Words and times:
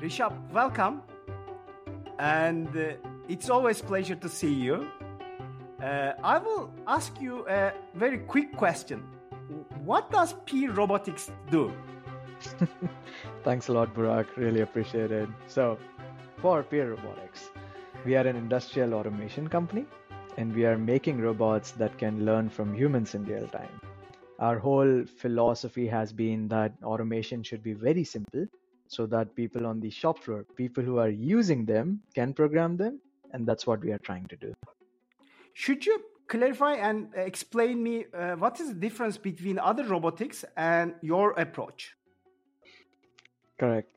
Rishabh, 0.00 0.32
welcome. 0.52 1.02
And 2.20 2.68
uh, 2.76 2.92
it's 3.28 3.50
always 3.50 3.82
pleasure 3.82 4.14
to 4.14 4.28
see 4.28 4.52
you. 4.52 4.86
Uh, 5.82 6.12
I 6.22 6.38
will 6.38 6.72
ask 6.86 7.20
you 7.20 7.44
a 7.48 7.72
very 7.94 8.18
quick 8.18 8.56
question. 8.56 9.02
What 9.84 10.10
does 10.12 10.34
Peer 10.46 10.70
Robotics 10.70 11.32
do? 11.50 11.72
Thanks 13.44 13.68
a 13.68 13.72
lot, 13.72 13.92
Burak. 13.92 14.26
Really 14.36 14.60
appreciate 14.60 15.10
it. 15.10 15.28
So, 15.48 15.76
for 16.36 16.62
Peer 16.62 16.90
Robotics, 16.90 17.50
we 18.04 18.14
are 18.14 18.26
an 18.26 18.36
industrial 18.36 18.94
automation 18.94 19.48
company 19.48 19.84
and 20.36 20.54
we 20.54 20.64
are 20.64 20.78
making 20.78 21.20
robots 21.20 21.72
that 21.72 21.98
can 21.98 22.24
learn 22.24 22.48
from 22.48 22.72
humans 22.72 23.16
in 23.16 23.24
real 23.24 23.48
time. 23.48 23.80
Our 24.38 24.60
whole 24.60 25.04
philosophy 25.06 25.88
has 25.88 26.12
been 26.12 26.46
that 26.48 26.72
automation 26.84 27.42
should 27.42 27.64
be 27.64 27.72
very 27.72 28.04
simple 28.04 28.46
so 28.88 29.06
that 29.06 29.34
people 29.36 29.66
on 29.66 29.80
the 29.80 29.90
shop 29.90 30.18
floor, 30.18 30.44
people 30.56 30.82
who 30.82 30.98
are 30.98 31.10
using 31.10 31.64
them, 31.64 32.00
can 32.14 32.32
program 32.32 32.76
them. 32.76 33.00
And 33.32 33.46
that's 33.46 33.66
what 33.66 33.84
we 33.84 33.92
are 33.92 33.98
trying 33.98 34.26
to 34.26 34.36
do. 34.36 34.54
Should 35.52 35.84
you 35.84 36.00
clarify 36.26 36.74
and 36.74 37.08
explain 37.14 37.82
me 37.82 38.06
uh, 38.14 38.36
what 38.36 38.60
is 38.60 38.68
the 38.68 38.74
difference 38.74 39.18
between 39.18 39.58
other 39.58 39.84
robotics 39.84 40.44
and 40.56 40.94
your 41.02 41.32
approach? 41.32 41.94
Correct. 43.58 43.90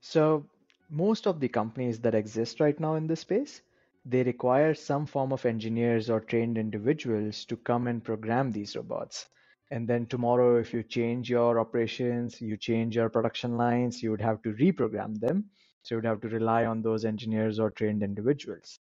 So, 0.00 0.46
most 0.90 1.26
of 1.26 1.40
the 1.40 1.48
companies 1.48 1.98
that 2.00 2.14
exist 2.14 2.60
right 2.60 2.78
now 2.80 2.94
in 2.94 3.06
this 3.06 3.20
space, 3.20 3.60
they 4.06 4.22
require 4.22 4.74
some 4.74 5.04
form 5.04 5.32
of 5.32 5.44
engineers 5.44 6.08
or 6.08 6.20
trained 6.20 6.56
individuals 6.56 7.44
to 7.46 7.56
come 7.56 7.88
and 7.88 8.02
program 8.02 8.50
these 8.52 8.74
robots. 8.74 9.26
And 9.70 9.86
then 9.86 10.06
tomorrow, 10.06 10.56
if 10.56 10.72
you 10.72 10.82
change 10.82 11.28
your 11.28 11.60
operations, 11.60 12.40
you 12.40 12.56
change 12.56 12.96
your 12.96 13.10
production 13.10 13.56
lines, 13.56 14.02
you 14.02 14.10
would 14.10 14.20
have 14.20 14.40
to 14.42 14.54
reprogram 14.54 15.18
them. 15.20 15.44
So 15.82 15.94
you 15.94 15.96
would 15.98 16.06
have 16.06 16.20
to 16.22 16.28
rely 16.28 16.64
on 16.64 16.82
those 16.82 17.04
engineers 17.04 17.58
or 17.60 17.70
trained 17.70 18.02
individuals. 18.02 18.78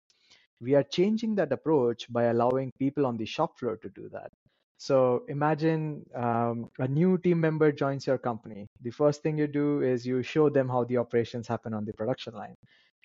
We 0.60 0.76
are 0.76 0.84
changing 0.84 1.36
that 1.36 1.52
approach 1.52 2.12
by 2.12 2.26
allowing 2.26 2.72
people 2.80 3.06
on 3.06 3.18
the 3.18 3.26
shop 3.26 3.60
floor 3.60 3.78
to 3.78 3.90
do 3.90 4.10
that. 4.14 4.32
So 4.78 5.24
imagine 5.28 6.06
um, 6.16 6.70
a 6.80 6.88
new 6.88 7.18
team 7.18 7.40
member 7.40 7.72
joins 7.72 8.06
your 8.06 8.18
company. 8.18 8.68
The 8.82 8.92
first 8.92 9.24
thing 9.24 9.38
you 9.38 9.48
do 9.48 9.82
is 9.82 10.06
you 10.06 10.22
show 10.24 10.50
them 10.50 10.70
how 10.70 10.84
the 10.84 10.98
operations 10.98 11.48
happen 11.48 11.74
on 11.74 11.84
the 11.86 11.94
production 11.94 12.34
line. 12.34 12.56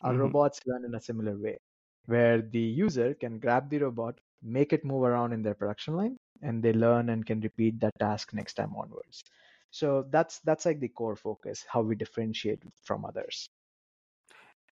Our 0.02 0.12
mm-hmm. 0.12 0.20
robots 0.22 0.60
learn 0.66 0.84
in 0.84 0.94
a 0.94 1.00
similar 1.00 1.36
way, 1.36 1.58
where 2.06 2.42
the 2.42 2.60
user 2.60 3.14
can 3.14 3.38
grab 3.38 3.70
the 3.70 3.78
robot, 3.78 4.18
make 4.42 4.72
it 4.72 4.84
move 4.84 5.04
around 5.04 5.32
in 5.32 5.42
their 5.42 5.54
production 5.54 5.96
line, 5.96 6.16
and 6.42 6.62
they 6.62 6.72
learn 6.72 7.10
and 7.10 7.24
can 7.26 7.40
repeat 7.40 7.80
that 7.80 7.94
task 7.98 8.32
next 8.34 8.54
time 8.54 8.74
onwards. 8.76 9.22
So 9.70 10.04
that's 10.10 10.40
that's 10.40 10.66
like 10.66 10.80
the 10.80 10.88
core 10.88 11.16
focus, 11.16 11.64
how 11.68 11.80
we 11.82 11.96
differentiate 11.96 12.62
from 12.82 13.04
others. 13.04 13.48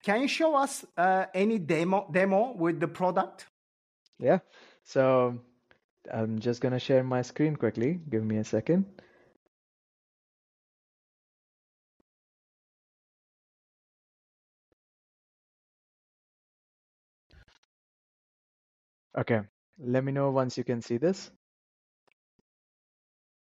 Can 0.04 0.20
you 0.20 0.28
show 0.28 0.54
us 0.54 0.84
uh, 0.96 1.26
any 1.34 1.58
demo 1.58 2.08
demo 2.12 2.52
with 2.52 2.78
the 2.78 2.88
product? 2.88 3.46
Yeah. 4.18 4.40
So 4.84 5.38
I'm 6.12 6.38
just 6.38 6.60
gonna 6.60 6.78
share 6.78 7.02
my 7.02 7.22
screen 7.22 7.56
quickly. 7.56 8.00
Give 8.10 8.24
me 8.24 8.36
a 8.38 8.44
second. 8.44 8.84
Okay, 19.16 19.40
let 19.78 20.04
me 20.04 20.12
know 20.12 20.30
once 20.30 20.56
you 20.56 20.64
can 20.64 20.80
see 20.82 20.96
this. 20.96 21.30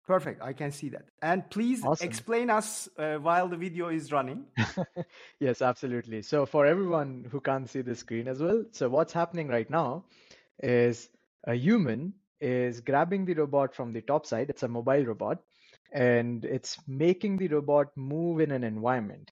Perfect. 0.06 0.42
I 0.42 0.52
can 0.52 0.70
see 0.70 0.90
that. 0.90 1.06
And 1.22 1.48
please 1.48 1.82
awesome. 1.82 2.06
explain 2.06 2.50
us 2.50 2.88
uh, 2.98 3.16
while 3.16 3.48
the 3.48 3.56
video 3.56 3.88
is 3.88 4.12
running. 4.12 4.44
yes, 5.40 5.62
absolutely. 5.62 6.20
So 6.20 6.44
for 6.44 6.66
everyone 6.66 7.26
who 7.30 7.40
can't 7.40 7.68
see 7.68 7.80
the 7.80 7.94
screen 7.94 8.28
as 8.28 8.40
well, 8.40 8.64
so 8.70 8.88
what's 8.90 9.14
happening 9.14 9.48
right 9.48 9.68
now 9.70 10.04
is 10.62 11.08
a 11.44 11.54
human 11.54 12.12
is 12.40 12.80
grabbing 12.82 13.24
the 13.24 13.32
robot 13.32 13.74
from 13.74 13.94
the 13.94 14.02
top 14.02 14.26
side. 14.26 14.50
It's 14.50 14.62
a 14.62 14.68
mobile 14.68 15.04
robot 15.04 15.38
and 15.92 16.44
it's 16.44 16.76
making 16.86 17.38
the 17.38 17.48
robot 17.48 17.88
move 17.96 18.40
in 18.40 18.50
an 18.50 18.62
environment. 18.62 19.30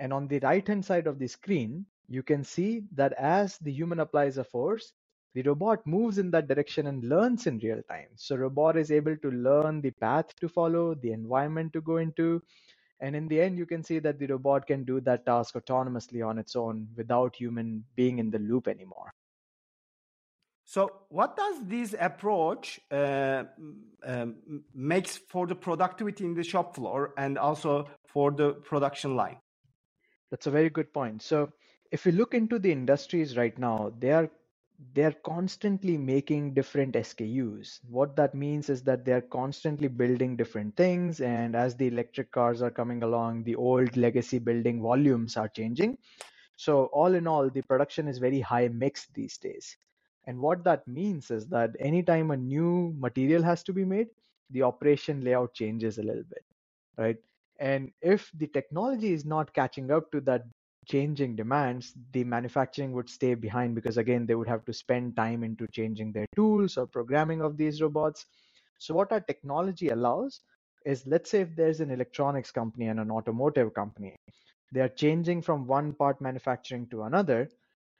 And 0.00 0.12
on 0.12 0.28
the 0.28 0.40
right 0.40 0.66
hand 0.66 0.84
side 0.84 1.06
of 1.06 1.18
the 1.18 1.28
screen, 1.28 1.86
you 2.08 2.22
can 2.22 2.44
see 2.44 2.82
that 2.92 3.14
as 3.14 3.56
the 3.58 3.72
human 3.72 4.00
applies 4.00 4.36
a 4.36 4.44
force, 4.44 4.92
the 5.34 5.42
robot 5.42 5.86
moves 5.86 6.18
in 6.18 6.30
that 6.32 6.48
direction 6.48 6.86
and 6.86 7.04
learns 7.04 7.46
in 7.46 7.58
real 7.58 7.82
time. 7.88 8.08
So 8.16 8.36
robot 8.36 8.76
is 8.76 8.90
able 8.90 9.16
to 9.18 9.30
learn 9.30 9.80
the 9.80 9.92
path 9.92 10.34
to 10.40 10.48
follow, 10.48 10.94
the 10.94 11.12
environment 11.12 11.72
to 11.74 11.80
go 11.80 11.98
into. 11.98 12.42
And 13.00 13.14
in 13.14 13.28
the 13.28 13.40
end, 13.40 13.56
you 13.56 13.66
can 13.66 13.82
see 13.82 13.98
that 14.00 14.18
the 14.18 14.26
robot 14.26 14.66
can 14.66 14.84
do 14.84 15.00
that 15.02 15.24
task 15.24 15.54
autonomously 15.54 16.26
on 16.26 16.38
its 16.38 16.56
own 16.56 16.88
without 16.96 17.36
human 17.36 17.84
being 17.94 18.18
in 18.18 18.30
the 18.30 18.38
loop 18.38 18.68
anymore. 18.68 19.12
So, 20.64 20.92
what 21.08 21.36
does 21.36 21.56
this 21.66 21.96
approach 21.98 22.78
uh, 22.92 23.44
um, 24.04 24.62
makes 24.72 25.16
for 25.16 25.46
the 25.48 25.54
productivity 25.56 26.24
in 26.24 26.34
the 26.34 26.44
shop 26.44 26.76
floor 26.76 27.12
and 27.18 27.38
also 27.38 27.88
for 28.06 28.30
the 28.30 28.52
production 28.52 29.16
line? 29.16 29.38
That's 30.30 30.46
a 30.46 30.50
very 30.52 30.70
good 30.70 30.92
point. 30.92 31.22
So, 31.22 31.50
if 31.90 32.04
we 32.04 32.12
look 32.12 32.34
into 32.34 32.60
the 32.60 32.70
industries 32.70 33.36
right 33.36 33.58
now, 33.58 33.92
they 33.98 34.12
are 34.12 34.30
they're 34.94 35.12
constantly 35.24 35.96
making 35.98 36.54
different 36.54 36.94
SKUs. 36.94 37.80
What 37.88 38.16
that 38.16 38.34
means 38.34 38.70
is 38.70 38.82
that 38.84 39.04
they're 39.04 39.20
constantly 39.20 39.88
building 39.88 40.36
different 40.36 40.76
things. 40.76 41.20
And 41.20 41.54
as 41.54 41.76
the 41.76 41.88
electric 41.88 42.30
cars 42.32 42.62
are 42.62 42.70
coming 42.70 43.02
along, 43.02 43.44
the 43.44 43.56
old 43.56 43.96
legacy 43.96 44.38
building 44.38 44.80
volumes 44.80 45.36
are 45.36 45.48
changing. 45.48 45.98
So, 46.56 46.84
all 46.86 47.14
in 47.14 47.26
all, 47.26 47.50
the 47.50 47.62
production 47.62 48.08
is 48.08 48.18
very 48.18 48.40
high 48.40 48.68
mix 48.68 49.06
these 49.14 49.38
days. 49.38 49.76
And 50.26 50.38
what 50.40 50.64
that 50.64 50.86
means 50.86 51.30
is 51.30 51.46
that 51.48 51.70
anytime 51.78 52.30
a 52.30 52.36
new 52.36 52.94
material 52.98 53.42
has 53.42 53.62
to 53.64 53.72
be 53.72 53.84
made, 53.84 54.08
the 54.50 54.62
operation 54.62 55.22
layout 55.22 55.54
changes 55.54 55.98
a 55.98 56.02
little 56.02 56.24
bit, 56.28 56.44
right? 56.98 57.16
And 57.58 57.92
if 58.02 58.30
the 58.34 58.46
technology 58.46 59.12
is 59.12 59.24
not 59.24 59.52
catching 59.54 59.90
up 59.90 60.10
to 60.12 60.20
that 60.22 60.44
changing 60.86 61.36
demands, 61.36 61.94
the 62.12 62.24
manufacturing 62.24 62.92
would 62.92 63.08
stay 63.10 63.34
behind 63.34 63.74
because 63.74 63.96
again 63.98 64.26
they 64.26 64.34
would 64.34 64.48
have 64.48 64.64
to 64.66 64.72
spend 64.72 65.16
time 65.16 65.42
into 65.44 65.66
changing 65.68 66.12
their 66.12 66.26
tools 66.34 66.76
or 66.76 66.86
programming 66.86 67.42
of 67.42 67.56
these 67.56 67.80
robots. 67.82 68.26
So 68.78 68.94
what 68.94 69.12
our 69.12 69.20
technology 69.20 69.88
allows 69.88 70.40
is 70.84 71.06
let's 71.06 71.30
say 71.30 71.40
if 71.42 71.54
there's 71.56 71.80
an 71.80 71.90
electronics 71.90 72.50
company 72.50 72.86
and 72.86 73.00
an 73.00 73.10
automotive 73.10 73.74
company, 73.74 74.16
they 74.72 74.80
are 74.80 74.88
changing 74.88 75.42
from 75.42 75.66
one 75.66 75.92
part 75.94 76.20
manufacturing 76.20 76.86
to 76.88 77.02
another. 77.04 77.48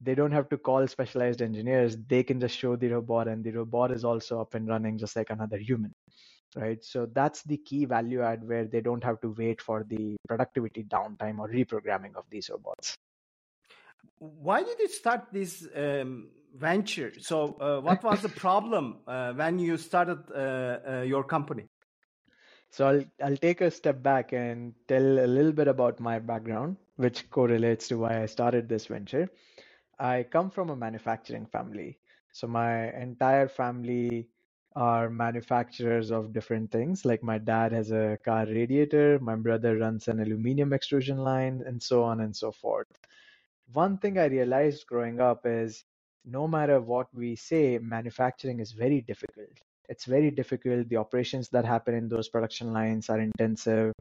They 0.01 0.15
don't 0.15 0.33
have 0.33 0.49
to 0.51 0.59
call 0.59 0.87
specialized 0.89 1.43
engineers. 1.43 1.97
They 2.09 2.23
can 2.23 2.41
just 2.41 2.57
show 2.57 2.77
the 2.77 2.89
robot 2.89 3.29
and 3.29 3.45
the 3.45 3.53
robot 3.53 3.93
is 3.93 4.05
also 4.05 4.41
up 4.41 4.55
and 4.55 4.67
running 4.69 4.99
just 4.99 5.17
like 5.17 5.31
another 5.31 5.59
human 5.59 5.95
right? 6.57 6.83
So 6.85 7.07
that's 7.07 7.43
the 7.43 7.57
key 7.57 7.85
value 7.85 8.23
add 8.23 8.47
where 8.47 8.65
they 8.65 8.81
don't 8.81 9.05
have 9.05 9.21
to 9.23 9.35
wait 9.37 9.61
for 9.61 9.85
the 9.89 10.17
productivity 10.29 10.85
downtime 10.85 11.39
or 11.39 11.49
reprogramming 11.49 12.17
of 12.17 12.25
these 12.31 12.51
robots. 12.51 12.97
Why 14.19 14.63
did 14.63 14.79
you 14.79 14.89
start 14.89 15.27
this 15.33 15.67
um, 15.75 16.29
venture? 16.55 17.13
So 17.19 17.57
uh, 17.61 17.81
what 17.81 18.03
was 18.11 18.23
the 18.23 18.29
problem 18.29 18.99
uh, 19.07 19.33
when 19.33 19.59
you 19.59 19.77
started 19.77 20.19
uh, 20.31 20.99
uh, 20.99 21.03
your 21.03 21.25
company? 21.25 21.67
So 22.71 22.87
I'll, 22.87 23.05
I'll 23.25 23.37
take 23.37 23.61
a 23.61 23.71
step 23.71 24.03
back 24.03 24.33
and 24.33 24.75
tell 24.87 25.03
a 25.03 25.27
little 25.27 25.53
bit 25.53 25.69
about 25.69 26.01
my 26.01 26.19
background 26.19 26.77
which 26.97 27.31
correlates 27.31 27.89
to 27.89 27.97
why 27.97 28.23
i 28.23 28.27
started 28.27 28.69
this 28.69 28.87
venture. 28.87 29.29
I 29.99 30.23
come 30.23 30.51
from 30.51 30.71
a 30.71 30.77
manufacturing 30.77 31.47
family. 31.47 31.99
So 32.33 32.47
my 32.47 32.93
entire 32.93 33.49
family 33.49 34.29
are 34.77 35.11
manufacturers 35.11 36.11
of 36.11 36.33
different 36.33 36.71
things. 36.71 37.05
Like 37.05 37.23
my 37.23 37.39
dad 37.39 37.73
has 37.73 37.91
a 37.91 38.19
car 38.25 38.47
radiator, 38.47 39.19
my 39.21 39.37
brother 39.37 39.77
runs 39.79 40.09
an 40.09 40.21
aluminum 40.21 40.73
extrusion 40.73 41.19
line, 41.19 41.63
and 41.67 41.83
so 41.83 42.03
on 42.03 42.21
and 42.21 42.35
so 42.35 42.53
forth. 42.53 42.87
One 43.73 43.99
thing 43.99 44.19
I 44.19 44.27
realized 44.27 44.87
growing 44.87 45.21
up 45.21 45.47
is 45.47 45.85
no 46.25 46.47
matter 46.47 46.81
what 46.81 47.07
we 47.15 47.37
say, 47.37 47.79
manufacturing 47.79 48.61
is 48.61 48.73
very 48.73 49.01
difficult. 49.01 49.49
It's 49.89 50.05
very 50.05 50.31
difficult. 50.31 50.89
The 50.89 50.97
operations 50.97 51.49
that 51.51 51.65
happen 51.65 51.95
in 51.95 52.09
those 52.09 52.29
production 52.29 52.73
lines 52.73 53.09
are 53.11 53.21
intensive. 53.21 53.93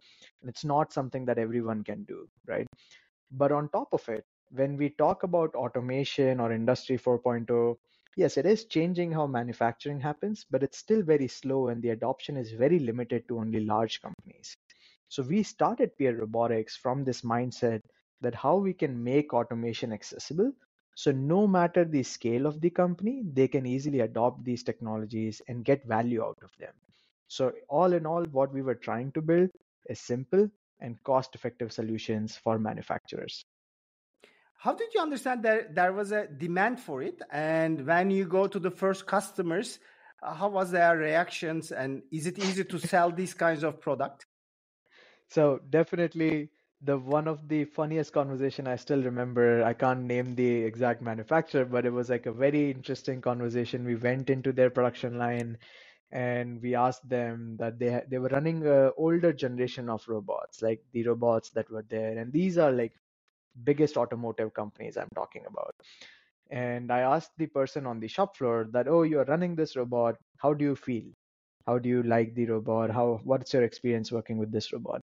It's 0.46 0.64
not 0.66 0.94
something 0.94 1.26
that 1.26 1.40
everyone 1.40 1.84
can 1.84 2.04
do, 2.04 2.28
right? 2.48 2.68
But 3.32 3.52
on 3.52 3.70
top 3.70 3.90
of 3.94 4.08
it, 4.10 4.26
when 4.52 4.78
we 4.78 4.90
talk 4.90 5.24
about 5.24 5.56
automation 5.56 6.40
or 6.40 6.52
Industry 6.52 6.98
4.0, 6.98 7.76
yes, 8.16 8.38
it 8.38 8.46
is 8.46 8.66
changing 8.66 9.12
how 9.12 9.28
manufacturing 9.28 10.00
happens, 10.00 10.46
but 10.50 10.64
it's 10.64 10.78
still 10.78 11.02
very 11.02 11.28
slow 11.28 11.68
and 11.70 11.82
the 11.82 11.90
adoption 11.90 12.38
is 12.38 12.52
very 12.52 12.80
limited 12.80 13.28
to 13.28 13.40
only 13.40 13.62
large 13.62 14.02
companies. 14.02 14.56
So 15.10 15.24
we 15.24 15.44
started 15.44 15.98
Peer 15.98 16.16
Robotics 16.18 16.76
from 16.76 17.04
this 17.04 17.22
mindset 17.22 17.82
that 18.22 18.36
how 18.36 18.58
we 18.58 18.74
can 18.74 19.04
make 19.04 19.34
automation 19.34 19.92
accessible. 19.94 20.52
So 20.96 21.12
no 21.12 21.48
matter 21.48 21.86
the 21.86 22.04
scale 22.04 22.46
of 22.46 22.62
the 22.62 22.70
company, 22.70 23.24
they 23.34 23.48
can 23.48 23.66
easily 23.66 24.02
adopt 24.02 24.44
these 24.44 24.64
technologies 24.64 25.42
and 25.48 25.66
get 25.66 25.86
value 25.86 26.24
out 26.24 26.38
of 26.44 26.52
them. 26.60 26.74
So 27.28 27.54
all 27.70 27.94
in 27.94 28.06
all, 28.06 28.26
what 28.26 28.54
we 28.54 28.62
were 28.62 28.76
trying 28.76 29.12
to 29.14 29.22
build 29.22 29.50
is 29.88 30.00
simple, 30.00 30.50
and 30.82 31.02
cost 31.04 31.36
effective 31.36 31.72
solutions 31.72 32.38
for 32.38 32.60
manufacturers. 32.60 33.44
How 34.60 34.74
did 34.74 34.94
you 34.94 35.00
understand 35.00 35.44
that 35.44 35.74
there 35.74 35.94
was 35.94 36.12
a 36.12 36.28
demand 36.28 36.82
for 36.82 37.02
it? 37.02 37.22
And 37.32 37.88
when 37.88 38.12
you 38.12 38.26
go 38.26 38.46
to 38.46 38.60
the 38.60 38.70
first 38.70 39.08
customers, 39.08 39.80
uh, 40.22 40.34
how 40.34 40.50
was 40.50 40.70
their 40.70 40.98
reactions? 40.98 41.72
And 41.72 42.04
is 42.12 42.28
it 42.28 42.38
easy 42.38 42.66
to 42.66 42.78
sell 42.78 43.10
these 43.10 43.34
kinds 43.34 43.64
of 43.64 43.80
product? 43.80 44.26
So 45.30 45.62
definitely 45.70 46.50
the 46.82 46.98
one 46.98 47.30
of 47.30 47.48
the 47.48 47.64
funniest 47.64 48.12
conversation 48.12 48.68
I 48.68 48.76
still 48.76 49.02
remember. 49.02 49.64
I 49.64 49.72
can't 49.72 50.04
name 50.04 50.36
the 50.36 50.64
exact 50.64 51.02
manufacturer, 51.02 51.64
but 51.64 51.86
it 51.86 51.94
was 51.94 52.10
like 52.10 52.26
a 52.26 52.34
very 52.34 52.70
interesting 52.70 53.22
conversation. 53.22 53.86
We 53.86 53.96
went 53.96 54.30
into 54.30 54.52
their 54.52 54.70
production 54.70 55.18
line 55.18 55.58
and 56.12 56.62
we 56.62 56.76
asked 56.76 57.08
them 57.08 57.56
that 57.60 57.80
they 57.80 58.02
they 58.10 58.18
were 58.18 58.28
running 58.30 58.68
a 58.68 58.92
older 58.98 59.32
generation 59.32 59.88
of 59.88 60.06
robots, 60.10 60.62
like 60.62 60.84
the 60.92 61.04
robots 61.04 61.52
that 61.52 61.72
were 61.72 61.86
there, 61.88 62.18
and 62.18 62.34
these 62.34 62.58
are 62.58 62.74
like 62.74 62.94
biggest 63.64 63.98
automotive 63.98 64.54
companies 64.54 64.98
I'm 64.98 65.10
talking 65.16 65.44
about. 65.48 65.76
And 66.52 66.92
I 66.92 67.00
asked 67.02 67.32
the 67.38 67.48
person 67.48 67.86
on 67.86 68.00
the 68.00 68.08
shop 68.08 68.36
floor 68.38 68.68
that, 68.72 68.88
oh, 68.88 69.04
you're 69.04 69.26
running 69.26 69.56
this 69.56 69.76
robot. 69.76 70.16
How 70.38 70.54
do 70.54 70.66
you 70.66 70.76
feel? 70.76 71.04
How 71.68 71.78
do 71.80 71.90
you 71.90 72.04
like 72.04 72.34
the 72.36 72.46
robot? 72.48 72.90
How 72.92 73.20
what's 73.24 73.54
your 73.54 73.64
experience 73.64 74.12
working 74.12 74.38
with 74.38 74.52
this 74.52 74.74
robot? 74.74 75.02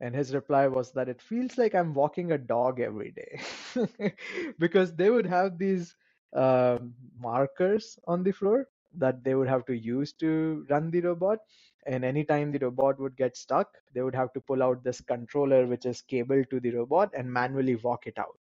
And 0.00 0.14
his 0.14 0.34
reply 0.34 0.66
was 0.68 0.92
that 0.92 1.08
it 1.08 1.22
feels 1.22 1.56
like 1.58 1.74
I'm 1.74 1.94
walking 1.94 2.32
a 2.32 2.38
dog 2.38 2.80
every 2.80 3.12
day 3.12 4.12
because 4.58 4.94
they 4.94 5.10
would 5.10 5.26
have 5.26 5.58
these 5.58 5.94
uh, 6.36 6.78
markers 7.18 7.98
on 8.06 8.22
the 8.22 8.32
floor 8.32 8.68
that 8.98 9.24
they 9.24 9.34
would 9.34 9.48
have 9.48 9.64
to 9.66 9.74
use 9.74 10.12
to 10.14 10.66
run 10.70 10.90
the 10.90 11.00
robot. 11.00 11.38
And 11.86 12.04
anytime 12.04 12.50
the 12.52 12.58
robot 12.58 12.98
would 12.98 13.16
get 13.16 13.36
stuck, 13.36 13.68
they 13.92 14.02
would 14.02 14.14
have 14.14 14.32
to 14.32 14.40
pull 14.40 14.62
out 14.62 14.82
this 14.82 15.00
controller, 15.00 15.66
which 15.66 15.86
is 15.86 16.02
cabled 16.02 16.48
to 16.50 16.60
the 16.60 16.70
robot, 16.70 17.12
and 17.16 17.30
manually 17.30 17.76
walk 17.76 18.06
it 18.06 18.18
out. 18.18 18.38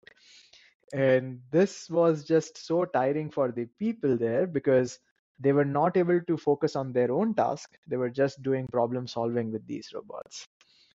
And 0.92 1.40
this 1.50 1.88
was 1.90 2.24
just 2.24 2.64
so 2.66 2.84
tiring 2.84 3.30
for 3.30 3.50
the 3.50 3.66
people 3.78 4.16
there 4.16 4.46
because 4.46 4.98
they 5.40 5.52
were 5.52 5.64
not 5.64 5.96
able 5.96 6.20
to 6.20 6.36
focus 6.36 6.76
on 6.76 6.92
their 6.92 7.10
own 7.10 7.34
task. 7.34 7.76
They 7.86 7.96
were 7.96 8.10
just 8.10 8.42
doing 8.42 8.68
problem 8.68 9.06
solving 9.06 9.50
with 9.50 9.66
these 9.66 9.90
robots. 9.94 10.46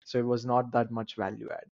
So 0.05 0.19
it 0.19 0.27
was 0.27 0.45
not 0.45 0.73
that 0.73 0.91
much 0.91 1.17
value 1.17 1.49
add. 1.53 1.67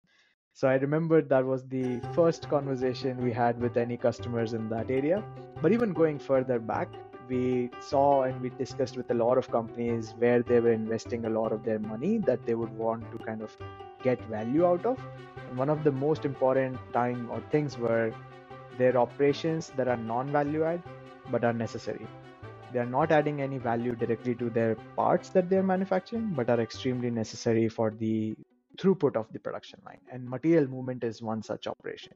So 0.53 0.69
I 0.69 0.75
remember 0.75 1.23
that 1.23 1.45
was 1.45 1.67
the 1.67 2.01
first 2.13 2.49
conversation 2.49 3.23
we 3.23 3.33
had 3.33 3.61
with 3.61 3.77
any 3.77 3.97
customers 3.97 4.53
in 4.53 4.69
that 4.69 4.91
area. 4.91 5.25
But 5.63 5.73
even 5.73 5.93
going 5.93 6.19
further 6.19 6.59
back, 6.59 6.89
we 7.31 7.71
saw 7.81 8.25
and 8.25 8.41
we 8.43 8.51
discussed 8.51 8.97
with 8.97 9.11
a 9.11 9.15
lot 9.15 9.39
of 9.39 9.51
companies 9.51 10.15
where 10.19 10.43
they 10.43 10.61
were 10.61 10.73
investing 10.73 11.25
a 11.25 11.31
lot 11.31 11.53
of 11.53 11.65
their 11.65 11.79
money 11.79 12.19
that 12.19 12.45
they 12.45 12.55
would 12.55 12.77
want 12.77 13.11
to 13.13 13.19
kind 13.19 13.41
of 13.41 13.57
get 14.03 14.21
value 14.25 14.67
out 14.67 14.85
of. 14.85 14.99
And 15.49 15.57
one 15.57 15.71
of 15.71 15.85
the 15.85 15.93
most 15.93 16.25
important 16.25 16.79
time 16.93 17.29
or 17.31 17.41
things 17.51 17.79
were 17.79 18.13
their 18.79 18.97
operations 18.97 19.71
that 19.77 19.89
are 19.89 19.97
non-value 19.97 20.65
add 20.65 20.83
but 21.31 21.45
are 21.45 21.53
necessary. 21.53 22.07
They 22.73 22.81
are 22.81 22.87
not 22.87 23.13
adding 23.13 23.41
any 23.43 23.59
value 23.59 23.95
directly 23.95 24.35
to 24.37 24.51
their 24.51 24.75
parts 24.97 25.31
that 25.31 25.49
they're 25.51 25.63
manufacturing, 25.63 26.33
but 26.37 26.51
are 26.51 26.61
extremely 26.61 27.11
necessary 27.11 27.69
for 27.69 27.91
the 27.91 28.37
throughput 28.79 29.17
of 29.17 29.27
the 29.33 29.41
production 29.41 29.81
line. 29.85 30.01
And 30.13 30.29
material 30.29 30.69
movement 30.69 31.05
is 31.05 31.21
one 31.21 31.43
such 31.43 31.67
operation. 31.67 32.15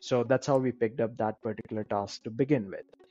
So 0.00 0.24
that's 0.24 0.46
how 0.46 0.58
we 0.58 0.72
picked 0.72 1.00
up 1.00 1.16
that 1.18 1.40
particular 1.42 1.84
task 1.84 2.24
to 2.24 2.30
begin 2.30 2.70
with. 2.70 3.03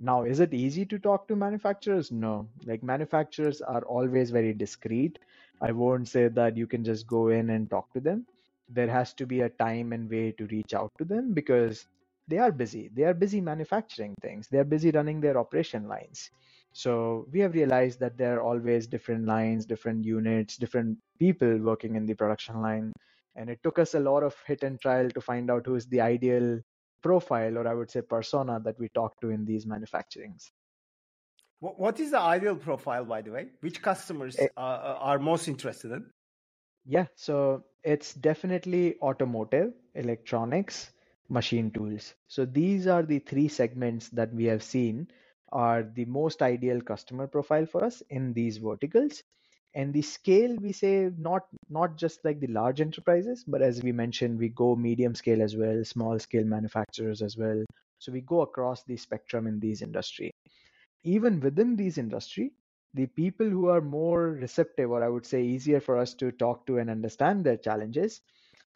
Now, 0.00 0.22
is 0.24 0.40
it 0.40 0.54
easy 0.54 0.86
to 0.86 0.98
talk 0.98 1.28
to 1.28 1.36
manufacturers? 1.36 2.10
No. 2.10 2.48
Like 2.64 2.82
manufacturers 2.82 3.60
are 3.60 3.82
always 3.82 4.30
very 4.30 4.54
discreet. 4.54 5.18
I 5.60 5.72
won't 5.72 6.08
say 6.08 6.28
that 6.28 6.56
you 6.56 6.66
can 6.66 6.84
just 6.84 7.06
go 7.06 7.28
in 7.28 7.50
and 7.50 7.68
talk 7.70 7.92
to 7.92 8.00
them. 8.00 8.26
There 8.68 8.88
has 8.88 9.12
to 9.14 9.26
be 9.26 9.42
a 9.42 9.50
time 9.50 9.92
and 9.92 10.08
way 10.10 10.32
to 10.32 10.46
reach 10.46 10.72
out 10.74 10.90
to 10.98 11.04
them 11.04 11.34
because 11.34 11.86
they 12.28 12.38
are 12.38 12.50
busy. 12.50 12.90
They 12.94 13.04
are 13.04 13.14
busy 13.14 13.40
manufacturing 13.42 14.14
things. 14.22 14.48
They 14.48 14.58
are 14.58 14.64
busy 14.64 14.90
running 14.90 15.20
their 15.20 15.36
operation 15.38 15.86
lines. 15.86 16.30
So 16.72 17.26
we 17.32 17.40
have 17.40 17.54
realized 17.54 18.00
that 18.00 18.16
there 18.16 18.38
are 18.38 18.42
always 18.42 18.86
different 18.86 19.26
lines, 19.26 19.66
different 19.66 20.04
units, 20.04 20.56
different 20.56 20.98
people 21.18 21.58
working 21.58 21.96
in 21.96 22.06
the 22.06 22.14
production 22.14 22.62
line. 22.62 22.92
And 23.36 23.50
it 23.50 23.62
took 23.62 23.78
us 23.78 23.94
a 23.94 24.00
lot 24.00 24.22
of 24.22 24.34
hit 24.46 24.62
and 24.62 24.80
trial 24.80 25.10
to 25.10 25.20
find 25.20 25.50
out 25.50 25.66
who 25.66 25.74
is 25.74 25.86
the 25.86 26.00
ideal 26.00 26.60
profile 27.02 27.58
or 27.58 27.66
I 27.66 27.74
would 27.74 27.90
say 27.90 28.02
persona 28.02 28.60
that 28.64 28.78
we 28.78 28.88
talk 28.88 29.20
to 29.20 29.30
in 29.30 29.44
these 29.44 29.66
manufacturings. 29.66 30.50
What 31.60 32.00
is 32.00 32.10
the 32.10 32.18
ideal 32.18 32.56
profile, 32.56 33.04
by 33.04 33.20
the 33.20 33.32
way? 33.32 33.48
Which 33.60 33.82
customers 33.82 34.36
it, 34.36 34.50
eh 34.56 34.60
uh, 34.60 34.96
are 34.98 35.18
most 35.18 35.46
interested 35.48 35.92
in? 35.92 36.06
Yeah, 36.86 37.06
so 37.14 37.64
it's 37.84 38.14
definitely 38.14 38.98
automotive, 39.00 39.74
electronics, 39.94 40.92
machine 41.28 41.70
tools. 41.70 42.14
So 42.28 42.44
these 42.44 42.86
are 42.86 43.02
the 43.02 43.18
three 43.18 43.48
segments 43.48 44.08
that 44.10 44.32
we 44.32 44.44
have 44.46 44.62
seen 44.62 45.08
are 45.52 45.82
the 45.82 46.06
most 46.06 46.42
ideal 46.42 46.80
customer 46.80 47.26
profile 47.26 47.66
for 47.66 47.84
us 47.84 48.02
in 48.08 48.32
these 48.32 48.58
verticals 48.58 49.22
and 49.74 49.92
the 49.92 50.02
scale 50.02 50.56
we 50.60 50.72
say 50.72 51.10
not 51.18 51.42
not 51.68 51.96
just 51.96 52.24
like 52.24 52.40
the 52.40 52.46
large 52.48 52.80
enterprises 52.80 53.44
but 53.46 53.62
as 53.62 53.82
we 53.82 53.92
mentioned 53.92 54.38
we 54.38 54.48
go 54.48 54.74
medium 54.76 55.14
scale 55.14 55.42
as 55.42 55.56
well 55.56 55.84
small 55.84 56.18
scale 56.18 56.44
manufacturers 56.44 57.22
as 57.22 57.36
well. 57.36 57.64
So 57.98 58.12
we 58.12 58.20
go 58.22 58.40
across 58.42 58.82
the 58.84 58.96
spectrum 58.96 59.46
in 59.46 59.60
these 59.60 59.82
industry. 59.82 60.30
Even 61.04 61.40
within 61.40 61.76
these 61.76 61.98
industry 61.98 62.52
the 62.94 63.06
people 63.06 63.48
who 63.48 63.68
are 63.68 63.80
more 63.80 64.30
receptive 64.30 64.90
or 64.90 65.02
i 65.04 65.08
would 65.08 65.26
say 65.26 65.42
easier 65.42 65.80
for 65.80 65.96
us 65.98 66.14
to 66.14 66.32
talk 66.32 66.66
to 66.66 66.78
and 66.78 66.90
understand 66.90 67.44
their 67.44 67.56
challenges 67.56 68.20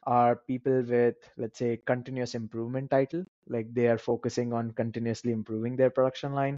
are 0.06 0.36
people 0.36 0.82
with 0.82 1.16
let's 1.36 1.58
say 1.58 1.78
continuous 1.86 2.34
improvement 2.34 2.90
title. 2.90 3.24
Like 3.48 3.72
they 3.74 3.88
are 3.88 3.98
focusing 3.98 4.52
on 4.52 4.72
continuously 4.72 5.32
improving 5.32 5.76
their 5.76 5.90
production 5.90 6.32
line 6.34 6.56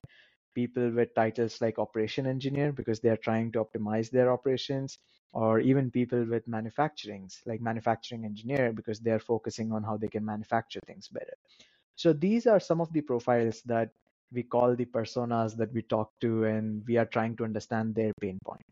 people 0.57 0.91
with 0.91 1.15
titles 1.15 1.61
like 1.61 1.79
operation 1.79 2.27
engineer 2.27 2.73
because 2.73 2.99
they 3.01 3.11
are 3.15 3.23
trying 3.29 3.53
to 3.53 3.63
optimize 3.65 4.11
their 4.11 4.33
operations 4.33 4.99
or 5.33 5.61
even 5.61 5.91
people 5.91 6.25
with 6.33 6.49
manufacturings 6.57 7.35
like 7.51 7.61
manufacturing 7.71 8.25
engineer 8.25 8.73
because 8.73 8.99
they 9.01 9.15
are 9.17 9.25
focusing 9.33 9.71
on 9.71 9.83
how 9.89 9.97
they 9.99 10.13
can 10.17 10.25
manufacture 10.25 10.81
things 10.87 11.09
better 11.19 11.37
so 11.95 12.13
these 12.27 12.47
are 12.47 12.61
some 12.69 12.81
of 12.81 12.93
the 12.95 13.03
profiles 13.13 13.63
that 13.75 13.91
we 14.33 14.43
call 14.55 14.75
the 14.75 14.89
personas 14.99 15.57
that 15.61 15.73
we 15.77 15.83
talk 15.83 16.11
to 16.21 16.31
and 16.45 16.83
we 16.89 16.97
are 16.97 17.11
trying 17.17 17.37
to 17.37 17.45
understand 17.45 17.95
their 17.95 18.13
pain 18.25 18.39
point 18.51 18.71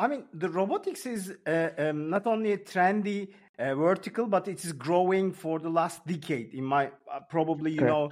i 0.00 0.08
mean 0.10 0.24
the 0.42 0.50
robotics 0.60 1.06
is 1.06 1.22
uh, 1.46 1.70
um, 1.84 2.10
not 2.10 2.26
only 2.26 2.50
a 2.52 2.58
trendy 2.72 3.20
uh, 3.28 3.74
vertical 3.88 4.26
but 4.26 4.48
it 4.48 4.64
is 4.64 4.72
growing 4.72 5.32
for 5.32 5.60
the 5.66 5.72
last 5.80 6.04
decade 6.14 6.50
in 6.60 6.64
my 6.64 6.84
uh, 6.86 7.20
probably 7.36 7.70
you 7.78 7.84
Correct. 7.84 7.92
know 7.92 8.06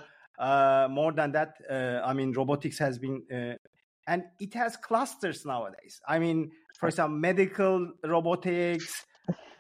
more 0.90 1.12
than 1.12 1.32
that, 1.32 1.56
uh, 1.70 2.00
I 2.04 2.12
mean, 2.14 2.32
robotics 2.32 2.78
has 2.78 2.98
been, 2.98 3.22
uh, 3.32 3.54
and 4.06 4.24
it 4.40 4.54
has 4.54 4.76
clusters 4.76 5.44
nowadays. 5.44 6.00
I 6.06 6.18
mean, 6.18 6.50
for 6.78 6.88
example, 6.88 7.18
medical 7.18 7.92
robotics, 8.04 9.04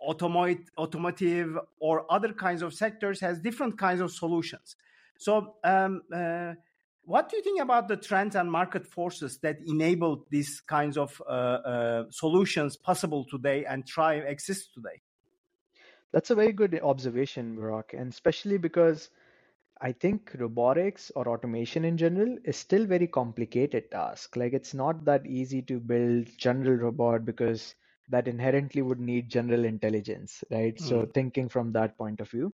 automotive, 0.00 0.64
automotive, 0.78 1.58
or 1.80 2.10
other 2.10 2.32
kinds 2.32 2.62
of 2.62 2.72
sectors 2.74 3.20
has 3.20 3.40
different 3.40 3.78
kinds 3.78 4.00
of 4.00 4.10
solutions. 4.12 4.76
So, 5.18 5.56
um, 5.64 6.02
uh, 6.14 6.54
what 7.02 7.30
do 7.30 7.38
you 7.38 7.42
think 7.42 7.60
about 7.60 7.88
the 7.88 7.96
trends 7.96 8.36
and 8.36 8.50
market 8.52 8.86
forces 8.86 9.38
that 9.38 9.56
enable 9.66 10.26
these 10.30 10.60
kinds 10.60 10.98
of 10.98 11.20
uh, 11.26 11.30
uh, 11.32 12.04
solutions 12.10 12.76
possible 12.76 13.24
today 13.24 13.64
and 13.64 13.86
try 13.86 14.14
exist 14.16 14.74
today? 14.74 15.00
That's 16.12 16.30
a 16.30 16.34
very 16.34 16.52
good 16.52 16.78
observation, 16.82 17.56
Barak, 17.56 17.94
and 17.94 18.12
especially 18.12 18.58
because 18.58 19.10
I 19.80 19.92
think 19.92 20.34
robotics 20.38 21.10
or 21.14 21.28
automation 21.28 21.84
in 21.84 21.96
general 21.96 22.36
is 22.44 22.56
still 22.56 22.86
very 22.86 23.06
complicated 23.06 23.90
task. 23.90 24.36
Like 24.36 24.52
it's 24.52 24.74
not 24.74 25.04
that 25.04 25.26
easy 25.26 25.62
to 25.62 25.80
build 25.80 26.28
general 26.38 26.76
robot 26.76 27.24
because 27.24 27.74
that 28.08 28.28
inherently 28.28 28.82
would 28.82 29.00
need 29.00 29.28
general 29.28 29.64
intelligence, 29.64 30.42
right? 30.50 30.76
Mm. 30.76 30.80
So 30.80 31.04
hmm. 31.04 31.10
thinking 31.12 31.48
from 31.48 31.72
that 31.72 31.96
point 31.98 32.20
of 32.20 32.30
view. 32.30 32.52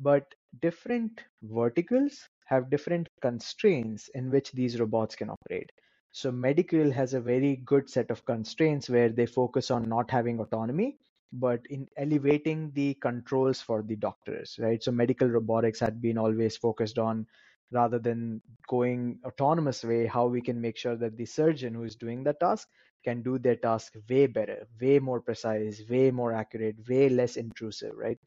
But 0.00 0.34
different 0.60 1.22
verticals 1.42 2.28
have 2.46 2.70
different 2.70 3.08
constraints 3.20 4.08
in 4.14 4.30
which 4.30 4.52
these 4.52 4.80
robots 4.80 5.14
can 5.14 5.30
operate. 5.30 5.70
So 6.10 6.32
medical 6.32 6.90
has 6.90 7.14
a 7.14 7.20
very 7.20 7.56
good 7.56 7.88
set 7.88 8.10
of 8.10 8.24
constraints 8.24 8.88
where 8.88 9.10
they 9.10 9.26
focus 9.26 9.70
on 9.70 9.88
not 9.88 10.10
having 10.10 10.40
autonomy 10.40 10.98
but 11.32 11.60
in 11.70 11.86
elevating 11.96 12.70
the 12.74 12.94
controls 12.94 13.60
for 13.60 13.82
the 13.82 13.96
doctors, 13.96 14.56
right? 14.58 14.82
So 14.82 14.92
medical 14.92 15.28
robotics 15.28 15.80
had 15.80 16.00
been 16.00 16.18
always 16.18 16.56
focused 16.56 16.98
on 16.98 17.26
rather 17.70 17.98
than 17.98 18.40
going 18.68 19.18
autonomous 19.26 19.84
way, 19.84 20.06
how 20.06 20.26
we 20.26 20.40
can 20.40 20.60
make 20.60 20.76
sure 20.78 20.96
that 20.96 21.16
the 21.16 21.26
surgeon 21.26 21.74
who 21.74 21.84
is 21.84 21.96
doing 21.96 22.24
the 22.24 22.32
task 22.34 22.68
can 23.04 23.22
do 23.22 23.38
their 23.38 23.56
task 23.56 23.94
way 24.08 24.26
better, 24.26 24.66
way 24.80 24.98
more 24.98 25.20
precise, 25.20 25.82
way 25.88 26.10
more 26.10 26.32
accurate, 26.32 26.76
way 26.88 27.08
less 27.08 27.36
intrusive, 27.36 27.92
right? 27.94 28.18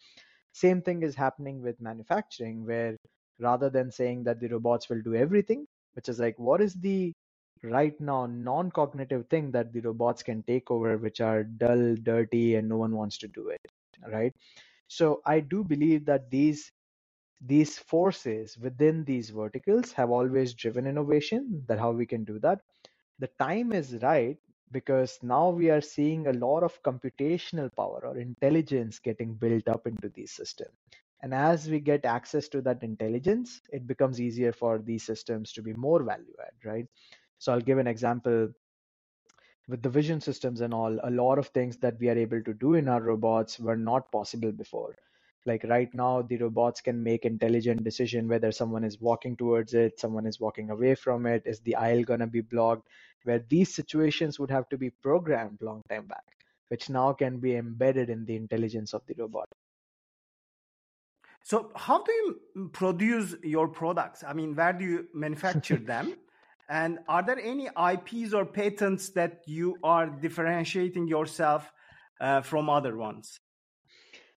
Same 0.54 0.82
thing 0.82 1.04
is 1.04 1.16
happening 1.16 1.62
with 1.62 1.82
manufacturing, 1.82 2.66
where 2.66 2.98
rather 3.40 3.70
than 3.70 3.92
saying 3.92 4.24
that 4.26 4.40
the 4.40 4.48
robots 4.50 4.90
will 4.90 5.02
do 5.02 5.16
everything, 5.16 5.66
which 5.96 6.10
is 6.10 6.20
like, 6.20 6.38
what 6.40 6.62
is 6.62 6.76
the 6.76 7.14
right 7.64 8.00
now 8.02 8.26
non-cognitive 8.26 9.28
thing 9.30 9.52
that 9.52 9.74
the 9.74 9.82
robots 9.82 10.24
can 10.24 10.44
take 10.44 10.72
over 10.72 10.98
which 10.98 11.22
are 11.22 11.44
dull 11.44 11.96
dirty 12.04 12.56
and 12.56 12.70
no 12.70 12.78
one 12.78 12.96
wants 12.96 13.18
to 13.20 13.28
do 13.28 13.50
it 13.50 13.62
right? 14.12 14.34
So 14.88 15.22
i 15.26 15.40
do 15.42 15.64
believe 15.64 16.06
that 16.06 16.30
these 16.32 16.72
these 17.42 17.78
forces 17.80 18.58
within 18.60 19.04
these 19.06 19.30
verticals 19.30 19.92
have 19.94 20.12
always 20.12 20.54
driven 20.54 20.88
innovation 20.88 21.64
that 21.68 21.80
how 21.80 21.92
we 21.92 22.06
can 22.06 22.24
do 22.24 22.40
that. 22.40 22.62
The 23.20 23.30
time 23.40 23.74
is 23.74 23.98
right 24.02 24.38
because 24.72 25.20
now 25.24 25.50
we 25.50 25.70
are 25.70 25.82
seeing 25.82 26.28
a 26.28 26.34
lot 26.34 26.64
of 26.64 26.82
computational 26.84 27.74
power 27.76 28.02
or 28.06 28.18
intelligence 28.18 29.00
getting 29.00 29.34
built 29.36 29.68
up 29.68 29.88
into 29.88 30.10
these 30.10 30.32
systems. 30.32 30.72
And 31.22 31.34
as 31.34 31.70
we 31.70 31.80
get 31.80 32.06
access 32.06 32.48
to 32.50 32.62
that 32.64 32.84
intelligence 32.84 33.62
it 33.72 33.88
becomes 33.88 34.22
easier 34.22 34.52
for 34.54 34.80
these 34.80 35.04
systems 35.06 35.54
to 35.54 35.62
be 35.64 35.74
more 35.74 36.04
value 36.04 36.36
add 36.42 36.54
right 36.66 36.88
so 37.42 37.52
i'll 37.52 37.68
give 37.70 37.80
an 37.80 37.88
example. 37.88 38.50
With 39.68 39.82
the 39.82 39.90
vision 39.90 40.22
systems 40.22 40.62
and 40.62 40.74
all 40.74 41.00
a 41.04 41.10
lot 41.10 41.40
of 41.40 41.48
things 41.48 41.78
that 41.78 42.00
we 42.00 42.10
are 42.10 42.18
able 42.18 42.44
to 42.44 42.54
do 42.54 42.76
in 42.76 42.88
our 42.88 43.02
robots 43.02 43.60
were 43.60 43.78
not 43.78 44.12
possible 44.12 44.52
before. 44.52 44.96
Like 45.48 45.64
right 45.64 45.92
now 45.96 46.22
the 46.22 46.38
robots 46.38 46.82
can 46.82 47.02
make 47.02 47.26
intelligent 47.26 47.84
decision 47.84 48.28
whether 48.28 48.52
someone 48.52 48.84
is 48.84 49.02
walking 49.02 49.36
towards 49.38 49.74
it 49.74 50.00
someone 50.00 50.28
is 50.28 50.40
walking 50.40 50.70
away 50.70 50.94
from 50.94 51.26
it 51.26 51.42
is 51.46 51.60
the 51.62 51.76
aisle 51.76 52.04
to 52.06 52.28
be 52.28 52.42
blocked 52.42 52.88
where 53.24 53.44
these 53.50 53.74
situations 53.74 54.40
would 54.40 54.52
have 54.52 54.70
to 54.70 54.78
be 54.78 54.92
programmed 55.08 55.58
long 55.62 55.82
time 55.90 56.06
back 56.06 56.38
which 56.68 56.90
now 56.92 57.12
can 57.12 57.40
be 57.40 57.56
embedded 57.56 58.12
in 58.12 58.26
the 58.26 58.36
intelligence 58.36 58.94
of 58.94 59.02
the 59.08 59.16
robot. 59.18 59.50
So 61.44 61.72
how 61.76 62.04
do 62.04 62.12
you 62.12 62.70
produce 62.72 63.36
your 63.42 63.68
products? 63.68 64.24
I 64.24 64.34
mean 64.34 64.56
where 64.56 64.74
do 64.74 64.86
you 64.86 65.08
manufacture 65.16 65.78
them 65.94 66.18
and 66.72 67.00
are 67.08 67.22
there 67.22 67.40
any 67.40 67.68
ips 67.94 68.34
or 68.34 68.46
patents 68.46 69.10
that 69.10 69.42
you 69.46 69.76
are 69.84 70.08
differentiating 70.08 71.08
yourself 71.08 71.72
uh, 72.22 72.42
from 72.42 72.70
other 72.70 72.96
ones 72.98 73.40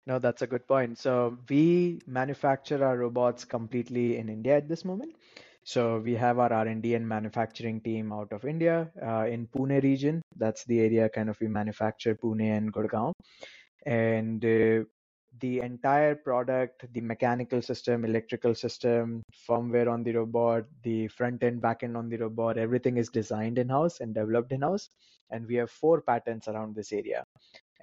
no, 0.07 0.19
that's 0.19 0.43
a 0.43 0.47
good 0.47 0.67
point. 0.69 0.99
So 0.99 1.38
we 1.49 2.00
manufacture 2.07 2.85
our 2.85 2.99
robots 2.99 3.45
completely 3.45 4.19
in 4.19 4.29
India 4.29 4.59
at 4.59 4.69
this 4.69 4.85
moment. 4.85 5.14
So 5.64 5.99
we 5.99 6.14
have 6.14 6.38
our 6.38 6.53
R&D 6.53 6.95
and 6.95 7.09
manufacturing 7.09 7.81
team 7.81 8.12
out 8.12 8.31
of 8.33 8.45
India 8.45 8.91
uh, 9.03 9.25
in 9.26 9.47
Pune 9.47 9.83
region. 9.83 10.21
That's 10.37 10.64
the 10.64 10.81
area 10.81 11.09
kind 11.09 11.31
of 11.31 11.41
we 11.41 11.49
manufacture 11.49 12.14
Pune 12.14 12.55
and 12.55 12.71
Gurgaon. 12.71 13.12
And 13.87 14.45
uh, 14.45 14.85
the 15.41 15.61
entire 15.61 16.14
product, 16.14 16.85
the 16.93 17.00
mechanical 17.00 17.61
system, 17.61 18.05
electrical 18.05 18.55
system, 18.55 19.23
firmware 19.49 19.91
on 19.91 20.03
the 20.03 20.12
robot, 20.12 20.64
the 20.83 21.09
front 21.09 21.43
end, 21.43 21.61
back 21.61 21.83
end 21.83 21.97
on 21.97 22.09
the 22.09 22.17
robot, 22.17 22.57
everything 22.57 22.97
is 22.97 23.09
designed 23.09 23.59
in 23.59 23.69
house 23.69 24.00
and 24.00 24.14
developed 24.14 24.53
in 24.53 24.62
house. 24.62 24.91
And 25.31 25.47
we 25.47 25.57
have 25.57 25.71
four 25.71 26.00
patents 26.00 26.49
around 26.49 26.75
this 26.75 26.93
area 26.93 27.25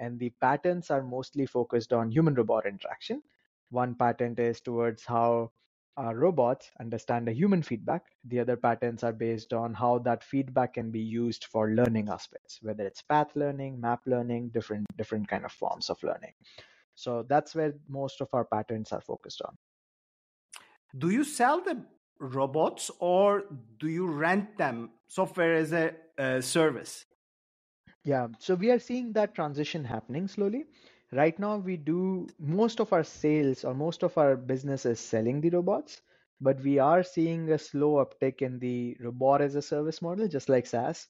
and 0.01 0.19
the 0.19 0.31
patents 0.41 0.91
are 0.91 1.03
mostly 1.03 1.45
focused 1.45 1.93
on 1.93 2.11
human 2.11 2.33
robot 2.33 2.65
interaction. 2.65 3.21
One 3.69 3.95
patent 3.95 4.39
is 4.39 4.59
towards 4.59 5.05
how 5.05 5.51
uh, 5.97 6.13
robots 6.13 6.71
understand 6.79 7.27
a 7.27 7.33
human 7.33 7.61
feedback. 7.61 8.03
The 8.25 8.39
other 8.39 8.55
patents 8.55 9.03
are 9.03 9.13
based 9.13 9.53
on 9.53 9.73
how 9.73 9.99
that 9.99 10.23
feedback 10.23 10.73
can 10.73 10.89
be 10.89 10.99
used 10.99 11.45
for 11.45 11.71
learning 11.71 12.09
aspects, 12.09 12.59
whether 12.61 12.85
it's 12.85 13.01
path 13.01 13.29
learning, 13.35 13.79
map 13.79 14.01
learning, 14.05 14.49
different 14.49 14.87
different 14.97 15.27
kind 15.27 15.45
of 15.45 15.51
forms 15.51 15.89
of 15.89 16.01
learning. 16.03 16.33
So 17.01 17.25
that's 17.27 17.55
where 17.55 17.73
most 17.89 18.21
of 18.21 18.29
our 18.33 18.45
patents 18.45 18.93
are 18.93 19.01
focused 19.01 19.41
on. 19.41 19.57
Do 20.97 21.09
you 21.09 21.23
sell 21.23 21.61
the 21.61 21.83
robots 22.19 22.91
or 22.99 23.45
do 23.79 23.87
you 23.87 24.05
rent 24.05 24.57
them 24.57 24.91
software 25.07 25.55
as 25.55 25.73
a, 25.73 25.93
a 26.17 26.41
service? 26.41 27.05
Yeah, 28.03 28.27
so 28.39 28.55
we 28.55 28.71
are 28.71 28.79
seeing 28.79 29.13
that 29.13 29.35
transition 29.35 29.83
happening 29.83 30.27
slowly. 30.27 30.65
Right 31.11 31.37
now, 31.37 31.57
we 31.57 31.77
do 31.77 32.27
most 32.39 32.79
of 32.79 32.93
our 32.93 33.03
sales 33.03 33.63
or 33.63 33.73
most 33.73 34.03
of 34.03 34.17
our 34.17 34.35
business 34.35 34.85
is 34.85 34.99
selling 34.99 35.41
the 35.41 35.49
robots, 35.49 36.01
but 36.39 36.61
we 36.61 36.79
are 36.79 37.03
seeing 37.03 37.51
a 37.51 37.57
slow 37.57 38.03
uptick 38.03 38.41
in 38.41 38.59
the 38.59 38.95
robot 38.99 39.41
as 39.41 39.55
a 39.55 39.61
service 39.61 40.01
model, 40.01 40.27
just 40.27 40.49
like 40.49 40.65
SaaS. 40.65 41.07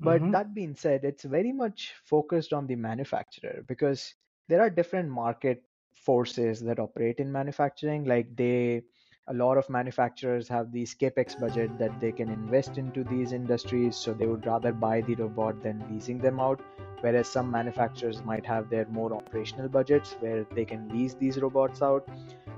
But 0.00 0.20
mm-hmm. 0.20 0.32
that 0.32 0.54
being 0.54 0.74
said, 0.74 1.04
it's 1.04 1.24
very 1.24 1.52
much 1.52 1.94
focused 2.04 2.52
on 2.52 2.66
the 2.66 2.76
manufacturer 2.76 3.64
because 3.66 4.14
there 4.48 4.60
are 4.60 4.70
different 4.70 5.08
market 5.08 5.62
forces 5.94 6.60
that 6.60 6.78
operate 6.78 7.18
in 7.18 7.30
manufacturing. 7.30 8.04
Like 8.04 8.34
they 8.36 8.82
a 9.28 9.34
lot 9.34 9.58
of 9.58 9.68
manufacturers 9.68 10.48
have 10.48 10.72
these 10.72 10.94
capex 10.94 11.38
budget 11.38 11.78
that 11.78 12.00
they 12.00 12.10
can 12.10 12.30
invest 12.30 12.78
into 12.78 13.04
these 13.04 13.32
industries 13.32 13.94
so 13.94 14.14
they 14.14 14.26
would 14.26 14.46
rather 14.46 14.72
buy 14.72 15.02
the 15.02 15.14
robot 15.16 15.62
than 15.62 15.84
leasing 15.90 16.18
them 16.18 16.40
out 16.40 16.60
whereas 17.02 17.28
some 17.28 17.50
manufacturers 17.50 18.24
might 18.24 18.46
have 18.46 18.70
their 18.70 18.86
more 18.86 19.12
operational 19.12 19.68
budgets 19.68 20.16
where 20.20 20.46
they 20.54 20.64
can 20.64 20.88
lease 20.88 21.12
these 21.12 21.38
robots 21.38 21.82
out 21.82 22.08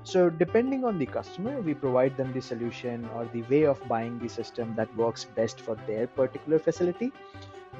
so 0.04 0.30
depending 0.30 0.84
on 0.84 0.96
the 0.96 1.06
customer 1.06 1.60
we 1.60 1.74
provide 1.74 2.16
them 2.16 2.32
the 2.32 2.40
solution 2.40 3.04
or 3.16 3.24
the 3.32 3.42
way 3.54 3.64
of 3.64 3.82
buying 3.88 4.18
the 4.20 4.28
system 4.28 4.72
that 4.76 4.96
works 4.96 5.24
best 5.24 5.60
for 5.60 5.74
their 5.88 6.06
particular 6.06 6.58
facility 6.58 7.12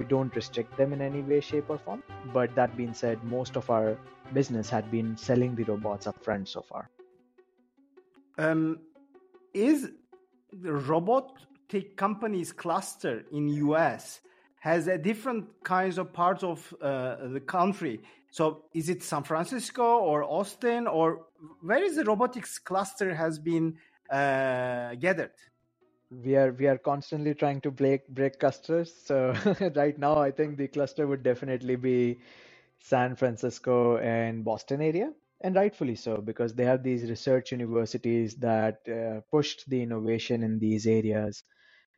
we 0.00 0.07
don't 0.12 0.35
restrict 0.40 0.76
them 0.76 0.92
in 0.97 1.00
any 1.11 1.23
way 1.30 1.40
shape 1.50 1.71
or 1.75 1.78
form 1.78 2.02
but 2.38 2.54
that 2.54 2.76
being 2.76 2.95
said 3.02 3.23
most 3.37 3.57
of 3.62 3.71
our 3.76 3.97
business 4.38 4.69
had 4.76 4.90
been 4.97 5.16
selling 5.28 5.54
the 5.54 5.64
robots 5.73 6.07
upfront 6.12 6.49
so 6.49 6.62
far 6.73 6.88
um, 8.38 8.78
is 9.54 9.90
the 10.52 10.73
robotic 10.73 11.97
companies 11.97 12.52
cluster 12.52 13.25
in 13.33 13.49
US 13.49 14.21
has 14.61 14.88
a 14.88 14.99
different 14.99 15.47
kinds 15.64 15.99
of 15.99 16.12
parts 16.12 16.42
of 16.42 16.75
uh, 16.83 17.16
the 17.28 17.40
country. 17.40 18.00
So 18.30 18.64
is 18.75 18.88
it 18.88 19.02
San 19.02 19.23
Francisco 19.23 19.99
or 19.99 20.23
Austin 20.23 20.87
or 20.87 21.26
where 21.62 21.83
is 21.83 21.97
the 21.97 22.04
robotics 22.04 22.59
cluster 22.59 23.14
has 23.14 23.38
been 23.38 23.76
uh, 24.11 24.95
gathered? 24.97 25.33
We 26.11 26.37
are 26.37 26.52
we 26.52 26.67
are 26.69 26.79
constantly 26.79 27.35
trying 27.35 27.61
to 27.62 27.71
break 27.73 28.07
break 28.09 28.38
clusters. 28.38 28.95
So 28.95 29.33
right 29.75 29.99
now, 29.99 30.19
I 30.19 30.31
think 30.31 30.57
the 30.57 30.69
cluster 30.69 31.07
would 31.07 31.23
definitely 31.25 31.76
be 31.76 32.21
San 32.81 33.17
Francisco 33.17 33.99
and 33.99 34.45
Boston 34.45 34.83
area 34.83 35.12
and 35.43 35.55
rightfully 35.57 35.97
so 35.97 36.19
because 36.19 36.55
they 36.55 36.64
have 36.64 36.83
these 36.83 37.11
research 37.11 37.52
universities 37.52 38.37
that 38.37 38.81
uh, 38.88 39.21
pushed 39.31 39.69
the 39.71 39.83
innovation 39.83 40.43
in 40.43 40.59
these 40.59 40.87
areas 40.87 41.45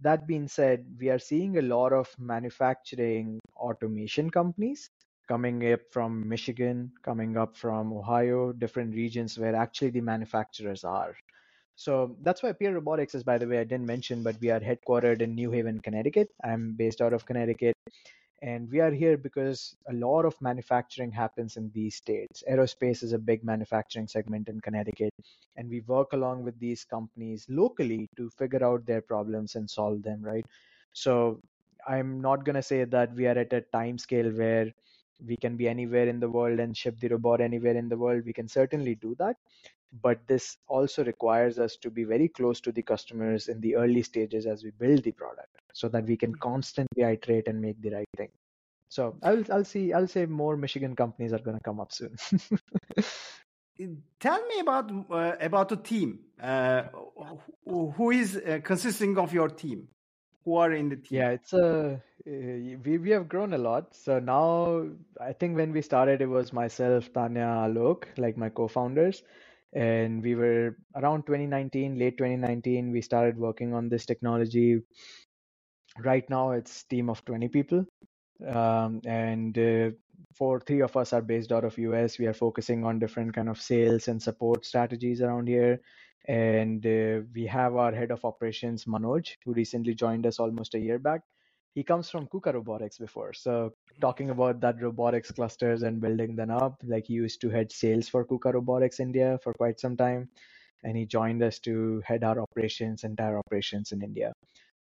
that 0.01 0.27
being 0.27 0.49
said 0.49 0.85
we 1.01 1.09
are 1.11 1.19
seeing 1.19 1.59
a 1.59 1.63
lot 1.63 1.93
of 1.93 2.09
manufacturing 2.19 3.41
automation 3.57 4.31
companies 4.31 4.91
coming 5.29 5.73
up 5.73 5.81
from 5.93 6.29
michigan 6.29 6.93
coming 7.05 7.37
up 7.37 7.57
from 7.57 7.93
ohio 7.93 8.53
different 8.53 8.95
regions 8.95 9.39
where 9.39 9.55
actually 9.57 9.91
the 9.91 10.01
manufacturers 10.03 10.85
are 10.85 11.15
so 11.77 12.17
that's 12.23 12.43
why 12.43 12.53
Peer 12.53 12.75
Robotics 12.75 13.15
is, 13.15 13.23
by 13.23 13.39
the 13.39 13.47
way, 13.47 13.59
I 13.59 13.65
didn't 13.65 13.87
mention, 13.87 14.23
but 14.23 14.37
we 14.41 14.51
are 14.51 14.61
headquartered 14.61 15.21
in 15.23 15.35
New 15.35 15.51
Haven, 15.51 15.81
Connecticut. 15.81 16.29
I'm 16.45 16.75
based 16.75 17.01
out 17.01 17.13
of 17.13 17.27
Connecticut. 17.27 17.75
And 18.43 18.69
we 18.73 18.81
are 18.81 18.91
here 18.91 19.17
because 19.17 19.77
a 19.89 19.93
lot 19.93 20.25
of 20.25 20.35
manufacturing 20.41 21.13
happens 21.13 21.57
in 21.57 21.71
these 21.73 21.95
states. 21.95 22.43
Aerospace 22.51 23.05
is 23.05 23.13
a 23.13 23.19
big 23.19 23.45
manufacturing 23.45 24.09
segment 24.09 24.49
in 24.49 24.61
Connecticut. 24.61 25.15
And 25.57 25.71
we 25.71 25.81
work 25.83 26.13
along 26.13 26.43
with 26.43 26.59
these 26.59 26.85
companies 26.85 27.47
locally 27.49 28.09
to 28.17 28.29
figure 28.31 28.65
out 28.65 28.85
their 28.85 29.01
problems 29.01 29.55
and 29.55 29.71
solve 29.71 30.03
them, 30.03 30.23
right? 30.23 30.45
So 30.93 31.41
I'm 31.87 32.21
not 32.21 32.45
going 32.45 32.57
to 32.57 32.63
say 32.63 32.83
that 32.83 33.15
we 33.15 33.27
are 33.29 33.39
at 33.39 33.53
a 33.53 33.61
time 33.73 33.97
scale 33.97 34.31
where 34.31 34.73
we 35.25 35.37
can 35.37 35.57
be 35.57 35.69
anywhere 35.69 36.09
in 36.09 36.19
the 36.19 36.29
world 36.29 36.59
and 36.59 36.77
ship 36.77 36.99
the 36.99 37.09
robot 37.09 37.41
anywhere 37.41 37.77
in 37.77 37.89
the 37.89 37.97
world. 37.97 38.25
We 38.27 38.33
can 38.33 38.49
certainly 38.49 38.97
do 38.97 39.15
that. 39.21 39.37
But 40.01 40.27
this 40.27 40.57
also 40.69 41.05
requires 41.05 41.59
us 41.59 41.77
to 41.77 41.91
be 41.91 42.05
very 42.05 42.29
close 42.29 42.61
to 42.63 42.73
the 42.73 42.83
customers 42.83 43.49
in 43.49 43.61
the 43.61 43.77
early 43.77 44.03
stages 44.03 44.47
as 44.47 44.65
we 44.65 44.71
build 44.71 45.03
the 45.05 45.13
product 45.13 45.51
so 45.75 45.89
that 45.89 46.07
we 46.07 46.17
can 46.17 46.35
constantly 46.35 47.03
iterate 47.03 47.49
and 47.49 47.61
make 47.61 47.81
the 47.83 47.91
right 47.91 48.09
thing. 48.17 48.31
So 48.89 49.17
I'll 49.23 49.45
I'll 49.51 49.65
see 49.65 49.93
I'll 49.93 50.07
say 50.07 50.27
more 50.27 50.57
Michigan 50.57 50.95
companies 50.95 51.33
are 51.33 51.39
going 51.39 51.57
to 51.57 51.63
come 51.63 51.81
up 51.81 51.93
soon. 51.93 52.17
Tell 54.21 54.47
me 54.47 54.61
about 54.61 54.93
uh, 55.11 55.33
about 55.41 55.69
the 55.71 55.77
team. 55.77 56.21
Uh, 56.41 56.83
who 57.65 58.11
is 58.11 58.37
uh, 58.37 58.61
consisting 58.63 59.17
of 59.19 59.33
your 59.33 59.49
team? 59.49 59.89
Who 60.45 60.57
are 60.57 60.73
in 60.73 60.91
the 60.91 60.97
team? 60.97 61.21
Yeah, 61.21 61.31
it's 61.31 61.53
a 61.55 61.95
uh, 61.95 61.99
we 62.85 62.99
we 62.99 63.11
have 63.11 63.29
grown 63.29 63.55
a 63.55 63.59
lot. 63.59 63.95
So 63.95 64.19
now 64.19 64.87
I 65.21 65.33
think 65.33 65.57
when 65.57 65.73
we 65.73 65.81
started, 65.83 66.21
it 66.21 66.29
was 66.29 66.53
myself, 66.53 67.13
Tanya, 67.13 67.67
Alok, 67.67 68.05
like 68.19 68.37
my 68.37 68.51
co-founders, 68.51 69.23
and 69.73 70.23
we 70.23 70.35
were 70.35 70.77
around 70.97 71.27
2019, 71.27 71.99
late 71.99 72.19
2019. 72.19 72.91
We 72.93 73.01
started 73.01 73.39
working 73.39 73.75
on 73.75 73.89
this 73.89 74.07
technology 74.07 74.81
right 75.99 76.29
now 76.31 76.53
it's 76.53 76.85
team 76.85 77.11
of 77.11 77.25
20 77.25 77.49
people 77.49 77.85
um, 78.49 79.01
and 79.05 79.57
uh, 79.59 79.91
four, 80.35 80.61
three 80.61 80.81
of 80.81 80.97
us 80.97 81.13
are 81.13 81.23
based 81.23 81.53
out 81.53 81.65
of 81.65 81.79
US. 81.79 82.19
We 82.19 82.27
are 82.27 82.33
focusing 82.35 82.85
on 82.85 82.99
different 82.99 83.35
kind 83.35 83.49
of 83.49 83.61
sales 83.61 84.09
and 84.09 84.21
support 84.21 84.65
strategies 84.65 85.21
around 85.21 85.49
here. 85.49 85.81
And 86.29 86.85
uh, 86.87 87.23
we 87.35 87.47
have 87.47 87.75
our 87.77 87.93
head 87.93 88.11
of 88.11 88.25
operations, 88.25 88.85
Manoj, 88.85 89.29
who 89.45 89.53
recently 89.53 89.95
joined 89.95 90.27
us 90.27 90.39
almost 90.39 90.75
a 90.75 90.79
year 90.79 90.99
back. 90.99 91.23
He 91.75 91.83
comes 91.83 92.11
from 92.11 92.29
KUKA 92.29 92.55
Robotics 92.55 92.99
before. 92.99 93.33
So 93.33 93.73
talking 94.01 94.31
about 94.31 94.61
that 94.61 94.81
robotics 94.81 95.31
clusters 95.31 95.83
and 95.83 96.01
building 96.01 96.37
them 96.37 96.51
up, 96.51 96.81
like 96.85 97.07
he 97.07 97.15
used 97.15 97.41
to 97.43 97.51
head 97.51 97.73
sales 97.73 98.09
for 98.09 98.25
KUKA 98.25 98.55
Robotics 98.55 99.01
India 99.01 99.39
for 99.43 99.53
quite 99.55 99.81
some 99.81 99.97
time. 99.97 100.29
And 100.85 100.97
he 100.97 101.07
joined 101.07 101.43
us 101.43 101.59
to 101.61 102.03
head 102.05 102.25
our 102.25 102.41
operations, 102.41 103.05
entire 103.05 103.39
operations 103.39 103.93
in 103.93 104.03
India. 104.03 104.33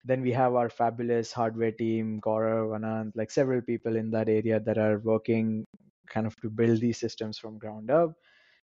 Then 0.04 0.22
we 0.22 0.32
have 0.32 0.56
our 0.56 0.70
fabulous 0.70 1.32
hardware 1.32 1.72
team, 1.72 2.20
Gaurav, 2.22 2.78
Anand, 2.80 3.12
like 3.16 3.30
several 3.32 3.62
people 3.62 3.96
in 3.96 4.10
that 4.12 4.30
area 4.30 4.60
that 4.60 4.78
are 4.78 5.00
working 5.00 5.66
kind 6.10 6.26
of 6.28 6.36
to 6.42 6.50
build 6.50 6.80
these 6.82 7.00
systems 7.00 7.38
from 7.38 7.58
ground 7.60 7.92
up 7.92 8.14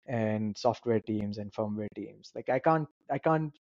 and 0.07 0.57
software 0.57 0.99
teams 0.99 1.37
and 1.37 1.51
firmware 1.53 1.87
teams. 1.95 2.31
Like 2.35 2.49
I 2.49 2.59
can't 2.59 2.87
I 3.11 3.17
can't 3.17 3.53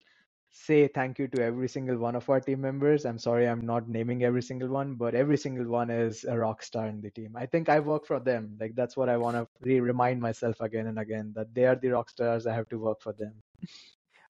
say 0.53 0.87
thank 0.89 1.19
you 1.19 1.29
to 1.29 1.43
every 1.43 1.69
single 1.69 1.97
one 1.99 2.15
of 2.15 2.29
our 2.31 2.41
team 2.41 2.61
members. 2.61 3.05
I'm 3.07 3.19
sorry 3.19 3.49
I'm 3.49 3.65
not 3.67 3.89
naming 3.89 4.23
every 4.25 4.43
single 4.43 4.69
one, 4.69 4.95
but 4.95 5.15
every 5.15 5.39
single 5.39 5.67
one 5.67 5.91
is 5.91 6.25
a 6.25 6.39
rock 6.39 6.63
star 6.63 6.87
in 6.89 7.01
the 7.01 7.11
team. 7.11 7.35
I 7.37 7.47
think 7.47 7.69
I 7.69 7.81
work 7.81 8.07
for 8.07 8.21
them. 8.21 8.57
Like 8.61 8.75
that's 8.77 8.97
what 8.97 9.09
I 9.09 9.17
want 9.17 9.37
to 9.37 9.49
re- 9.63 9.81
remind 9.81 10.21
myself 10.21 10.61
again 10.61 10.87
and 10.89 10.99
again 10.99 11.33
that 11.37 11.55
they 11.55 11.65
are 11.65 11.77
the 11.77 11.89
rock 11.89 12.11
stars. 12.11 12.47
I 12.47 12.55
have 12.55 12.69
to 12.71 12.79
work 12.79 13.01
for 13.03 13.15
them. 13.15 13.35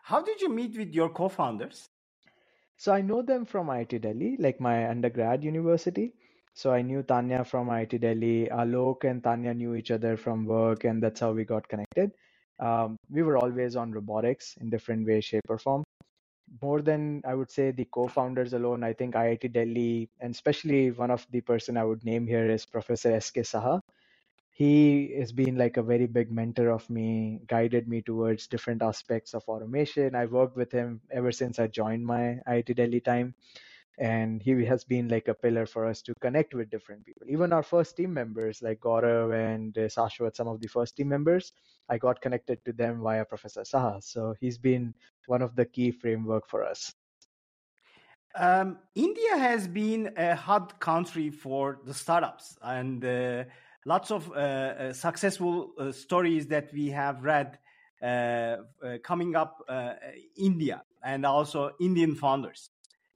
How 0.03 0.23
did 0.23 0.41
you 0.41 0.49
meet 0.49 0.77
with 0.79 0.95
your 0.95 1.11
co-founders? 1.11 1.87
So 2.77 2.93
I 2.93 3.01
know 3.03 3.23
them 3.23 3.45
from 3.45 3.69
IIT 3.69 4.01
Delhi, 4.03 4.37
like 4.39 4.61
my 4.61 4.89
undergrad 4.89 5.45
university. 5.45 6.15
So 6.55 6.73
I 6.73 6.83
knew 6.83 7.03
Tanya 7.03 7.45
from 7.45 7.69
IIT 7.69 8.01
Delhi. 8.01 8.49
Alok 8.53 9.05
and 9.05 9.23
Tanya 9.23 9.55
knew 9.55 9.75
each 9.75 9.91
other 9.91 10.17
from 10.17 10.45
work, 10.47 10.85
and 10.85 11.03
that's 11.03 11.21
how 11.21 11.33
we 11.33 11.45
got 11.45 11.69
connected. 11.69 12.13
Um, 12.59 12.97
we 13.11 13.23
were 13.23 13.39
always 13.39 13.77
on 13.77 13.93
robotics 13.93 14.57
in 14.61 14.71
different 14.71 15.07
way, 15.07 15.21
shape, 15.21 15.45
or 15.49 15.59
form. 15.59 15.85
More 16.61 16.83
than 16.83 17.23
I 17.25 17.35
would 17.35 17.51
say 17.51 17.71
the 17.71 17.87
co-founders 17.87 18.53
alone, 18.53 18.85
I 18.85 18.93
think 18.93 19.15
IIT 19.15 19.53
Delhi, 19.53 20.09
and 20.21 20.35
especially 20.35 20.91
one 20.91 21.11
of 21.11 21.27
the 21.31 21.41
person 21.41 21.77
I 21.77 21.85
would 21.85 22.05
name 22.05 22.27
here 22.27 22.49
is 22.51 22.67
Professor 22.67 23.13
S.K. 23.13 23.41
Saha 23.43 23.81
he 24.51 25.15
has 25.19 25.33
been 25.33 25.57
like 25.57 25.77
a 25.79 25.83
very 25.83 26.07
big 26.07 26.31
mentor 26.31 26.71
of 26.71 26.89
me 26.91 27.41
guided 27.47 27.89
me 27.89 28.03
towards 28.03 28.47
different 28.47 28.83
aspects 28.83 29.35
of 29.35 29.43
automation 29.49 30.15
i 30.15 30.27
worked 30.27 30.57
with 30.57 30.73
him 30.73 31.01
ever 31.11 31.33
since 31.33 31.59
i 31.59 31.67
joined 31.67 32.05
my 32.05 32.39
iit 32.49 32.75
delhi 32.77 33.01
time 33.01 33.35
and 33.99 34.43
he 34.43 34.65
has 34.65 34.85
been 34.85 35.09
like 35.09 35.29
a 35.29 35.35
pillar 35.35 35.67
for 35.67 35.87
us 35.87 36.03
to 36.03 36.15
connect 36.21 36.55
with 36.55 36.71
different 36.71 37.05
people. 37.05 37.27
Even 37.29 37.53
our 37.53 37.63
first 37.63 37.97
team 37.97 38.13
members 38.13 38.63
like 38.63 38.81
gaurav 38.81 39.35
and 39.35 39.77
uh, 39.77 39.83
Shashwat, 39.83 40.35
some 40.35 40.49
of 40.49 40.61
the 40.61 40.69
first 40.69 40.97
team 40.97 41.09
members 41.09 41.53
i 41.89 41.99
got 41.99 42.21
connected 42.21 42.65
to 42.65 42.73
them 42.73 43.03
via 43.03 43.25
professor 43.25 43.63
saha. 43.63 44.03
So 44.03 44.35
he's 44.41 44.59
been 44.59 44.95
one 45.27 45.43
of 45.43 45.55
the 45.57 45.65
key 45.65 45.91
framework 45.91 46.49
for 46.49 46.65
us. 46.65 46.95
Um, 48.35 48.79
india 48.95 49.37
has 49.37 49.69
been 49.69 50.15
a 50.17 50.35
hot 50.35 50.81
country 50.81 51.29
for 51.29 51.81
the 51.85 51.93
startups 51.93 52.57
and 52.63 53.05
uh, 53.05 53.45
lots 53.85 54.11
of 54.11 54.31
uh, 54.31 54.35
uh, 54.35 54.93
successful 54.95 55.73
uh, 55.79 55.93
stories 55.93 56.47
that 56.47 56.73
we 56.73 56.89
have 56.89 57.23
read 57.23 57.59
coming 59.05 59.37
up 59.37 59.63
India 60.37 60.83
and 61.05 61.25
also 61.25 61.71
Indian 61.79 62.17
founders. 62.17 62.71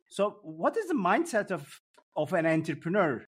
So, 0.09 0.39
what 0.43 0.77
is 0.77 0.89
the 0.89 0.95
mindset 0.95 1.51
of 1.51 1.81
of 2.17 2.33
an 2.33 2.47
entrepreneur 2.47 3.27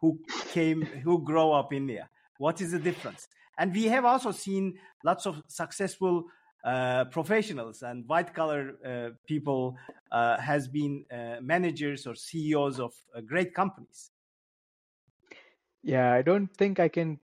who 0.00 0.18
came 0.50 0.82
who 0.82 1.24
grow 1.24 1.52
up 1.52 1.72
in 1.72 1.82
India? 1.82 2.08
What 2.38 2.60
is 2.60 2.72
the 2.72 2.78
difference? 2.78 3.28
And 3.58 3.74
we 3.74 3.84
have 3.84 4.04
also 4.04 4.32
seen 4.32 4.74
lots 5.04 5.26
of 5.26 5.42
successful 5.48 6.26
uh, 6.66 7.04
professionals 7.04 7.82
and 7.82 8.04
white 8.08 8.34
collar 8.34 8.72
uh, 8.84 9.10
people 9.28 9.76
uh, 10.10 10.36
has 10.40 10.66
been 10.66 11.04
managers 11.40 12.06
or 12.06 12.14
CEOs 12.16 12.80
of 12.80 12.92
great 13.24 13.54
companies. 13.54 14.10
Yeah, 15.84 16.12
I 16.12 16.22
don't 16.22 16.48
think 16.56 16.80
I 16.80 16.88
can 16.88 17.20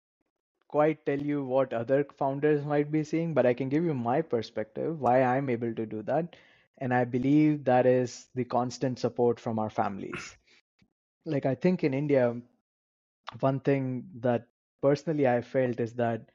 quite 0.67 1.05
tell 1.05 1.21
you 1.21 1.45
what 1.45 1.71
other 1.71 2.03
founders 2.17 2.65
might 2.65 2.91
be 2.91 3.03
seeing, 3.03 3.35
but 3.35 3.45
I 3.45 3.53
can 3.53 3.69
give 3.69 3.85
you 3.85 3.93
my 3.93 4.21
perspective, 4.21 4.99
why 4.99 5.21
I'm 5.21 5.51
able 5.51 5.73
to 5.75 5.85
do 5.85 6.01
that. 6.03 6.35
And 6.79 6.93
I 6.93 7.05
believe 7.05 7.65
that 7.65 7.85
is 7.85 8.27
the 8.35 8.45
constant 8.45 8.99
support 8.99 9.39
from 9.39 9.59
our 9.59 9.69
families. 9.69 10.35
Like, 11.25 11.45
I 11.45 11.55
think 11.55 11.83
in 11.83 11.93
India, 11.93 12.35
one 13.39 13.59
thing 13.59 14.05
that 14.19 14.47
personally 14.81 15.27
I 15.27 15.41
felt 15.41 15.79
is 15.79 15.93
that 15.95 16.29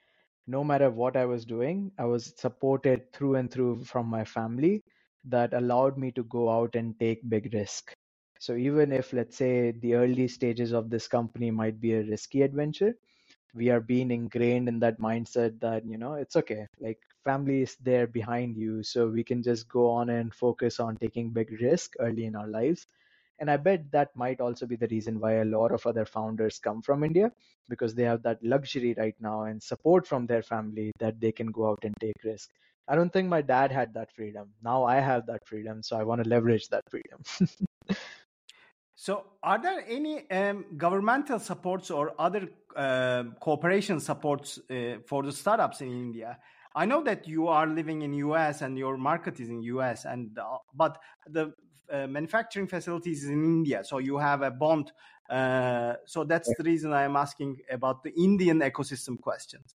no 0.46 0.64
matter 0.64 0.90
what 0.90 1.16
I 1.16 1.24
was 1.26 1.44
doing, 1.44 1.92
I 1.98 2.04
was 2.04 2.34
supported 2.38 3.12
through 3.12 3.36
and 3.36 3.50
through 3.50 3.84
from 3.84 4.06
my 4.06 4.24
family 4.24 4.82
that 5.24 5.54
allowed 5.54 5.98
me 5.98 6.10
to 6.12 6.24
go 6.24 6.50
out 6.50 6.74
and 6.74 6.98
take 6.98 7.28
big 7.28 7.52
risk. 7.54 7.94
So 8.40 8.56
even 8.56 8.92
if, 8.92 9.12
let's 9.12 9.36
say, 9.36 9.70
the 9.72 9.94
early 9.94 10.28
stages 10.28 10.72
of 10.72 10.90
this 10.90 11.06
company 11.08 11.50
might 11.50 11.80
be 11.80 11.94
a 11.94 12.02
risky 12.04 12.42
adventure, 12.42 12.94
we 13.54 13.70
are 13.70 13.80
being 13.80 14.10
ingrained 14.10 14.68
in 14.68 14.78
that 14.80 15.00
mindset 15.00 15.60
that, 15.60 15.84
you 15.86 15.98
know, 15.98 16.14
it's 16.14 16.36
okay. 16.36 16.66
Like 16.80 16.98
family 17.24 17.62
is 17.62 17.76
there 17.82 18.06
behind 18.06 18.56
you. 18.56 18.82
So 18.82 19.08
we 19.08 19.24
can 19.24 19.42
just 19.42 19.68
go 19.68 19.90
on 19.90 20.10
and 20.10 20.34
focus 20.34 20.80
on 20.80 20.96
taking 20.96 21.30
big 21.30 21.60
risk 21.60 21.94
early 22.00 22.24
in 22.26 22.36
our 22.36 22.48
lives. 22.48 22.86
And 23.38 23.50
I 23.50 23.56
bet 23.56 23.90
that 23.92 24.14
might 24.14 24.40
also 24.40 24.66
be 24.66 24.76
the 24.76 24.86
reason 24.88 25.18
why 25.18 25.34
a 25.34 25.44
lot 25.44 25.72
of 25.72 25.84
other 25.86 26.04
founders 26.04 26.58
come 26.58 26.80
from 26.82 27.02
India 27.04 27.32
because 27.68 27.94
they 27.94 28.04
have 28.04 28.22
that 28.22 28.42
luxury 28.42 28.94
right 28.96 29.16
now 29.20 29.42
and 29.44 29.62
support 29.62 30.06
from 30.06 30.26
their 30.26 30.42
family 30.42 30.92
that 31.00 31.20
they 31.20 31.32
can 31.32 31.48
go 31.48 31.68
out 31.68 31.80
and 31.82 31.94
take 32.00 32.14
risk. 32.24 32.50
I 32.88 32.94
don't 32.94 33.12
think 33.12 33.28
my 33.28 33.42
dad 33.42 33.72
had 33.72 33.94
that 33.94 34.12
freedom. 34.12 34.50
Now 34.62 34.84
I 34.84 34.96
have 35.00 35.26
that 35.26 35.46
freedom. 35.46 35.82
So 35.82 35.96
I 35.96 36.04
want 36.04 36.22
to 36.22 36.28
leverage 36.28 36.68
that 36.68 36.84
freedom. 36.90 37.22
So, 39.02 39.24
are 39.42 39.60
there 39.60 39.84
any 39.88 40.30
um, 40.30 40.64
governmental 40.76 41.40
supports 41.40 41.90
or 41.90 42.12
other 42.20 42.48
uh, 42.76 43.24
cooperation 43.40 43.98
supports 43.98 44.60
uh, 44.70 44.98
for 45.08 45.24
the 45.24 45.32
startups 45.32 45.80
in 45.80 45.88
India? 45.88 46.38
I 46.76 46.86
know 46.86 47.02
that 47.02 47.26
you 47.26 47.48
are 47.48 47.66
living 47.66 48.02
in 48.02 48.12
US 48.12 48.62
and 48.62 48.78
your 48.78 48.96
market 48.96 49.40
is 49.40 49.48
in 49.48 49.60
US, 49.62 50.04
and 50.04 50.38
uh, 50.38 50.58
but 50.72 50.98
the 51.26 51.52
uh, 51.90 52.06
manufacturing 52.06 52.68
facilities 52.68 53.24
is 53.24 53.30
in 53.30 53.42
India, 53.42 53.82
so 53.82 53.98
you 53.98 54.18
have 54.18 54.42
a 54.42 54.52
bond. 54.52 54.92
Uh, 55.28 55.94
so 56.06 56.22
that's 56.22 56.54
the 56.56 56.62
reason 56.62 56.92
I 56.92 57.02
am 57.02 57.16
asking 57.16 57.56
about 57.72 58.04
the 58.04 58.12
Indian 58.14 58.60
ecosystem 58.60 59.20
questions. 59.20 59.74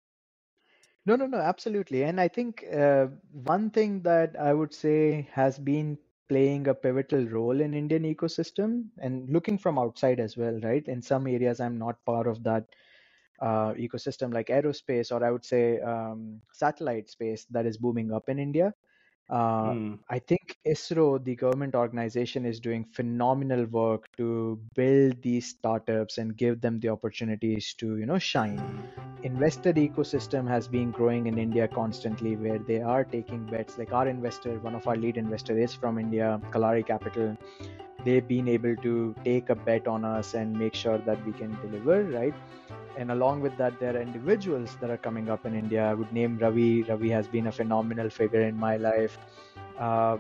No, 1.07 1.15
no, 1.15 1.27
no, 1.27 1.39
absolutely. 1.39 2.03
And 2.03 2.21
I 2.21 2.27
think 2.27 2.65
uh, 2.75 3.07
one 3.31 3.71
thing 3.71 4.03
that 4.03 4.35
I 4.37 4.53
would 4.53 4.75
say 4.75 5.29
has 5.31 5.61
been 5.61 5.97
playing 6.29 6.69
a 6.69 6.75
pivotal 6.75 7.27
role 7.29 7.61
in 7.61 7.75
Indian 7.75 8.05
ecosystem 8.05 8.85
and 8.99 9.29
looking 9.31 9.59
from 9.59 9.79
outside 9.79 10.21
as 10.21 10.37
well, 10.37 10.59
right? 10.63 10.87
In 10.89 11.03
some 11.03 11.27
areas, 11.27 11.61
I'm 11.61 11.79
not 11.79 12.05
part 12.05 12.27
of 12.27 12.43
that 12.45 12.65
uh, 13.41 13.73
ecosystem 13.75 14.33
like 14.33 14.49
aerospace 14.49 15.13
or 15.13 15.25
I 15.25 15.31
would 15.31 15.45
say 15.45 15.81
um, 15.81 16.41
satellite 16.53 17.11
space 17.11 17.47
that 17.51 17.67
is 17.67 17.77
booming 17.77 18.13
up 18.13 18.29
in 18.29 18.39
India. 18.39 18.73
Uh, 19.31 19.71
mm. 19.71 19.99
I 20.11 20.19
think 20.19 20.57
ISRO, 20.67 21.23
the 21.25 21.35
government 21.35 21.75
organization, 21.75 22.45
is 22.45 22.61
doing 22.61 22.85
phenomenal 22.93 23.65
work 23.67 24.09
to 24.19 24.61
build 24.75 25.23
these 25.23 25.47
startups 25.49 26.19
and 26.19 26.37
give 26.37 26.61
them 26.61 26.81
the 26.81 26.91
opportunities 26.91 27.75
to, 27.79 27.97
you 27.97 28.07
know, 28.07 28.19
shine. 28.19 28.61
Investor 29.23 29.73
ecosystem 29.73 30.47
has 30.49 30.69
been 30.69 30.91
growing 30.91 31.29
in 31.29 31.39
India 31.39 31.67
constantly, 31.67 32.37
where 32.37 32.59
they 32.59 32.83
are 32.83 33.05
taking 33.05 33.47
bets. 33.47 33.79
Like 33.79 33.93
our 33.93 34.09
investor, 34.09 34.59
one 34.59 34.75
of 34.75 34.87
our 34.87 34.97
lead 34.97 35.17
investor 35.17 35.59
is 35.59 35.73
from 35.73 35.99
India, 35.99 36.41
Kalari 36.51 36.87
Capital. 36.87 37.37
They've 38.05 38.27
been 38.27 38.49
able 38.49 38.77
to 38.77 39.15
take 39.25 39.51
a 39.51 39.55
bet 39.55 39.87
on 39.87 40.05
us 40.05 40.35
and 40.35 40.59
make 40.59 40.75
sure 40.75 40.99
that 40.99 41.25
we 41.27 41.33
can 41.33 41.57
deliver, 41.63 42.03
right? 42.05 42.35
and 42.97 43.11
along 43.11 43.41
with 43.41 43.57
that 43.57 43.79
there 43.81 43.97
are 43.97 44.01
individuals 44.01 44.77
that 44.81 44.91
are 44.91 44.97
coming 44.99 45.31
up 45.31 45.47
in 45.47 45.55
india. 45.55 45.85
I 45.91 45.95
would 45.95 46.13
name 46.13 46.39
ravi. 46.39 46.83
Ravi 46.83 47.11
has 47.11 47.27
been 47.27 47.47
a 47.47 47.53
phenomenal 47.53 48.11
figure 48.11 48.43
in 48.43 48.57
my 48.57 48.77
life. 48.77 49.19
Uh, 49.79 50.19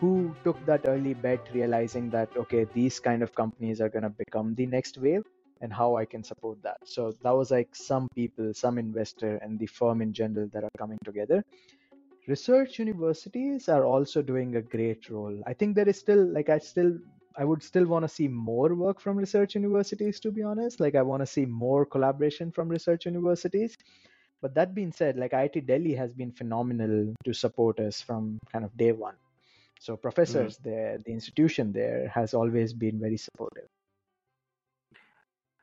who 0.00 0.34
took 0.44 0.64
that 0.66 0.82
early 0.86 1.14
bet 1.14 1.48
realizing 1.52 2.10
that 2.10 2.28
okay 2.36 2.64
these 2.74 2.98
kind 3.00 3.22
of 3.22 3.34
companies 3.34 3.80
are 3.80 3.88
going 3.88 4.02
to 4.02 4.14
become 4.24 4.54
the 4.54 4.66
next 4.66 4.98
wave 4.98 5.22
and 5.60 5.72
how 5.72 5.96
i 5.96 6.04
can 6.04 6.22
support 6.22 6.62
that. 6.62 6.78
So 6.84 7.12
that 7.22 7.30
was 7.30 7.50
like 7.50 7.74
some 7.74 8.08
people 8.14 8.52
some 8.54 8.78
investor 8.78 9.36
and 9.42 9.58
the 9.58 9.66
firm 9.66 10.02
in 10.02 10.12
general 10.12 10.48
that 10.52 10.64
are 10.64 10.76
coming 10.78 10.98
together 11.04 11.44
research 12.26 12.78
universities 12.78 13.68
are 13.68 13.84
also 13.84 14.22
doing 14.22 14.56
a 14.56 14.62
great 14.62 15.10
role 15.10 15.42
i 15.46 15.52
think 15.52 15.74
there 15.74 15.88
is 15.88 15.98
still 15.98 16.24
like 16.26 16.48
i 16.48 16.58
still 16.58 16.94
I 17.36 17.44
would 17.44 17.62
still 17.62 17.86
want 17.86 18.04
to 18.04 18.08
see 18.08 18.28
more 18.28 18.74
work 18.74 19.00
from 19.00 19.16
research 19.16 19.56
universities, 19.56 20.20
to 20.20 20.30
be 20.30 20.42
honest. 20.42 20.78
Like, 20.78 20.94
I 20.94 21.02
want 21.02 21.20
to 21.20 21.26
see 21.26 21.44
more 21.44 21.84
collaboration 21.84 22.52
from 22.52 22.68
research 22.68 23.06
universities. 23.06 23.76
But 24.40 24.54
that 24.54 24.74
being 24.74 24.92
said, 24.92 25.16
like 25.16 25.32
IIT 25.32 25.66
Delhi 25.66 25.94
has 25.94 26.12
been 26.12 26.30
phenomenal 26.30 27.14
to 27.24 27.32
support 27.32 27.80
us 27.80 28.00
from 28.00 28.38
kind 28.52 28.64
of 28.64 28.76
day 28.76 28.92
one. 28.92 29.16
So 29.80 29.96
professors 29.96 30.58
mm-hmm. 30.58 30.70
there, 30.70 30.98
the 31.04 31.10
institution 31.10 31.72
there 31.72 32.08
has 32.08 32.34
always 32.34 32.72
been 32.72 33.00
very 33.00 33.16
supportive. 33.16 33.66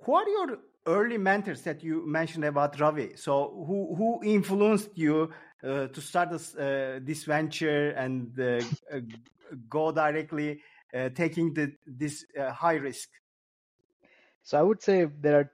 Who 0.03 0.15
are 0.15 0.27
your 0.27 0.59
early 0.87 1.17
mentors 1.17 1.61
that 1.61 1.83
you 1.83 2.05
mentioned 2.07 2.45
about 2.45 2.79
Ravi. 2.79 3.15
So 3.15 3.65
who 3.67 3.95
who 3.95 4.19
influenced 4.23 4.89
you 4.95 5.31
uh, 5.63 5.87
to 5.87 6.01
start 6.01 6.31
this 6.31 6.55
uh, 6.55 6.99
this 7.03 7.23
venture 7.23 7.89
and 7.91 8.39
uh, 8.39 8.61
go 9.69 9.91
directly 9.91 10.61
taking 11.15 11.53
the 11.53 11.71
this 11.85 12.25
high 12.53 12.75
risk? 12.75 13.09
So 14.43 14.59
I 14.59 14.61
would 14.61 14.81
say 14.81 15.05
there 15.05 15.39
are 15.39 15.51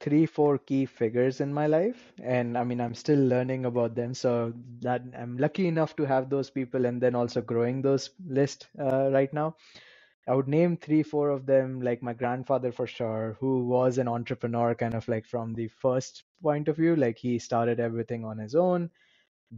three 0.00 0.26
four 0.26 0.58
key 0.58 0.86
figures 0.86 1.40
in 1.40 1.52
my 1.52 1.66
life 1.66 2.12
and 2.22 2.56
i 2.56 2.62
mean 2.62 2.80
i'm 2.80 2.94
still 2.94 3.18
learning 3.18 3.64
about 3.64 3.94
them 3.96 4.14
so 4.14 4.52
that 4.80 5.02
i'm 5.18 5.36
lucky 5.38 5.66
enough 5.66 5.96
to 5.96 6.04
have 6.04 6.30
those 6.30 6.50
people 6.50 6.86
and 6.86 7.00
then 7.00 7.14
also 7.16 7.40
growing 7.40 7.82
those 7.82 8.10
list 8.28 8.68
uh, 8.78 9.10
right 9.10 9.32
now 9.34 9.56
i 10.28 10.34
would 10.34 10.48
name 10.48 10.76
three 10.76 11.02
four 11.02 11.30
of 11.30 11.46
them 11.46 11.80
like 11.80 12.02
my 12.02 12.12
grandfather 12.12 12.70
for 12.72 12.86
sure 12.86 13.36
who 13.40 13.66
was 13.66 13.98
an 13.98 14.08
entrepreneur 14.08 14.74
kind 14.74 14.94
of 14.94 15.08
like 15.08 15.26
from 15.26 15.54
the 15.54 15.68
first 15.68 16.24
point 16.42 16.68
of 16.68 16.76
view 16.76 16.94
like 16.96 17.18
he 17.18 17.38
started 17.38 17.80
everything 17.80 18.24
on 18.24 18.38
his 18.38 18.54
own 18.54 18.90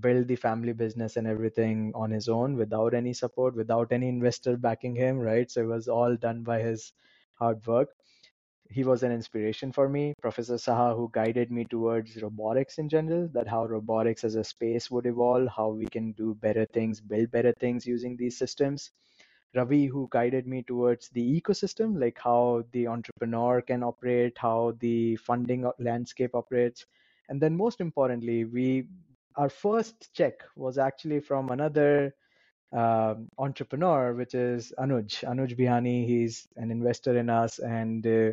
built 0.00 0.26
the 0.28 0.37
family 0.37 0.72
business 0.72 1.16
and 1.16 1.26
everything 1.26 1.92
on 1.94 2.11
his 2.11 2.28
own 2.28 2.56
without 2.56 2.94
any 2.94 3.12
support 3.12 3.56
without 3.56 3.92
any 3.92 4.09
investor 4.09 4.56
backing 4.56 4.94
him 4.94 5.18
right 5.18 5.50
so 5.50 5.62
it 5.62 5.66
was 5.66 5.88
all 5.88 6.16
done 6.16 6.42
by 6.42 6.61
his 6.61 6.92
hard 7.35 7.66
work 7.66 7.90
he 8.70 8.85
was 8.85 9.02
an 9.02 9.11
inspiration 9.12 9.72
for 9.72 9.88
me. 9.88 10.14
Professor 10.22 10.54
Saha, 10.54 10.96
who 10.96 11.11
guided 11.12 11.50
me 11.50 11.64
towards 11.64 12.22
robotics 12.22 12.78
in 12.78 12.88
general, 12.88 13.28
that 13.33 13.48
how 13.48 13.66
robotics 13.66 14.22
as 14.24 14.37
a 14.37 14.44
space 14.44 14.90
would 14.90 15.06
evolve, 15.06 15.48
how 15.48 15.70
we 15.70 15.87
can 15.87 16.12
do 16.12 16.35
better 16.37 16.64
things, 16.66 17.00
build 17.00 17.30
better 17.33 17.52
things 17.52 17.85
using 17.87 18.16
these 18.16 18.38
systems. 18.38 18.92
Ravi, 19.54 19.86
who 19.86 20.08
guided 20.10 20.46
me 20.46 20.62
towards 20.62 21.08
the 21.08 21.40
ecosystem, 21.40 22.00
like 22.00 22.18
how 22.22 22.64
the 22.72 22.86
entrepreneur 22.86 23.60
can 23.60 23.82
operate, 23.82 24.38
how 24.38 24.76
the 24.80 25.16
funding 25.16 25.68
landscape 25.78 26.34
operates. 26.34 26.86
And 27.28 27.40
then 27.40 27.56
most 27.56 27.80
importantly, 27.80 28.44
we 28.44 28.86
our 29.36 29.48
first 29.48 30.12
check 30.14 30.34
was 30.56 30.76
actually 30.78 31.20
from 31.20 31.50
another 31.50 32.14
uh, 32.76 33.14
entrepreneur, 33.38 34.12
which 34.14 34.34
is 34.34 34.72
Anuj. 34.78 35.24
Anuj 35.24 35.56
Bihani, 35.58 36.06
he's 36.06 36.46
an 36.56 36.70
investor 36.70 37.16
in 37.16 37.30
us 37.30 37.58
and 37.58 38.06
uh, 38.06 38.32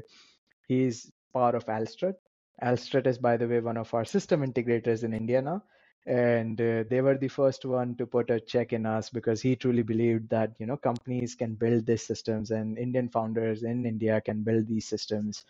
he's 0.68 1.12
part 1.34 1.56
of 1.56 1.66
Alstrut. 1.66 2.16
Alstrut 2.64 3.08
is, 3.08 3.18
by 3.18 3.38
the 3.38 3.48
way, 3.48 3.60
one 3.60 3.78
of 3.78 3.94
our 3.94 4.06
system 4.06 4.42
integrators 4.42 5.04
in 5.04 5.14
India 5.14 5.42
now. 5.42 5.64
And 6.08 6.60
uh, 6.62 6.86
they 6.90 7.02
were 7.02 7.18
the 7.18 7.30
first 7.30 7.66
one 7.66 7.96
to 7.98 8.08
put 8.08 8.32
a 8.32 8.40
check 8.42 8.74
in 8.74 8.88
us 8.88 9.10
because 9.12 9.42
he 9.42 9.56
truly 9.58 9.84
believed 9.84 10.30
that 10.32 10.54
you 10.60 10.68
know 10.68 10.78
companies 10.78 11.36
can 11.36 11.56
build 11.56 11.86
these 11.86 12.08
systems 12.08 12.52
and 12.52 12.78
Indian 12.80 13.10
founders 13.10 13.64
in 13.64 13.86
India 13.86 14.22
can 14.22 14.44
build 14.44 14.68
these 14.68 14.88
systems. 14.88 15.46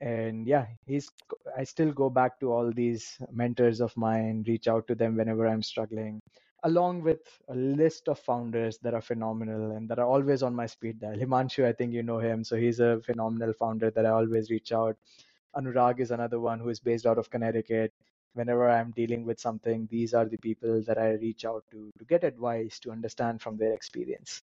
And 0.00 0.46
yeah, 0.48 0.66
he's 0.86 1.10
I 1.56 1.64
still 1.64 1.92
go 1.92 2.10
back 2.10 2.40
to 2.40 2.52
all 2.52 2.72
these 2.72 3.18
mentors 3.32 3.80
of 3.80 3.96
mine, 3.96 4.44
reach 4.48 4.68
out 4.68 4.88
to 4.88 4.96
them 4.96 5.16
whenever 5.16 5.48
I'm 5.48 5.62
struggling 5.62 6.20
along 6.64 7.02
with 7.02 7.20
a 7.50 7.54
list 7.54 8.08
of 8.08 8.18
founders 8.18 8.78
that 8.78 8.94
are 8.94 9.02
phenomenal 9.02 9.72
and 9.72 9.88
that 9.88 9.98
are 9.98 10.06
always 10.06 10.42
on 10.42 10.54
my 10.54 10.66
speed 10.66 10.98
dial. 11.00 11.16
Himanshu, 11.16 11.64
I 11.66 11.72
think 11.72 11.92
you 11.92 12.02
know 12.02 12.18
him, 12.18 12.42
so 12.42 12.56
he's 12.56 12.80
a 12.80 13.00
phenomenal 13.02 13.52
founder 13.52 13.90
that 13.90 14.06
I 14.06 14.10
always 14.10 14.50
reach 14.50 14.72
out. 14.72 14.96
Anurag 15.56 16.00
is 16.00 16.10
another 16.10 16.40
one 16.40 16.58
who 16.58 16.70
is 16.70 16.80
based 16.80 17.06
out 17.06 17.18
of 17.18 17.30
Connecticut. 17.30 17.92
Whenever 18.34 18.68
I'm 18.68 18.90
dealing 18.90 19.24
with 19.24 19.40
something, 19.40 19.88
these 19.90 20.14
are 20.14 20.26
the 20.26 20.38
people 20.38 20.82
that 20.82 20.98
I 20.98 21.12
reach 21.12 21.44
out 21.44 21.64
to 21.70 21.90
to 21.98 22.04
get 22.04 22.24
advice, 22.24 22.78
to 22.80 22.90
understand 22.90 23.40
from 23.40 23.56
their 23.56 23.72
experience. 23.72 24.42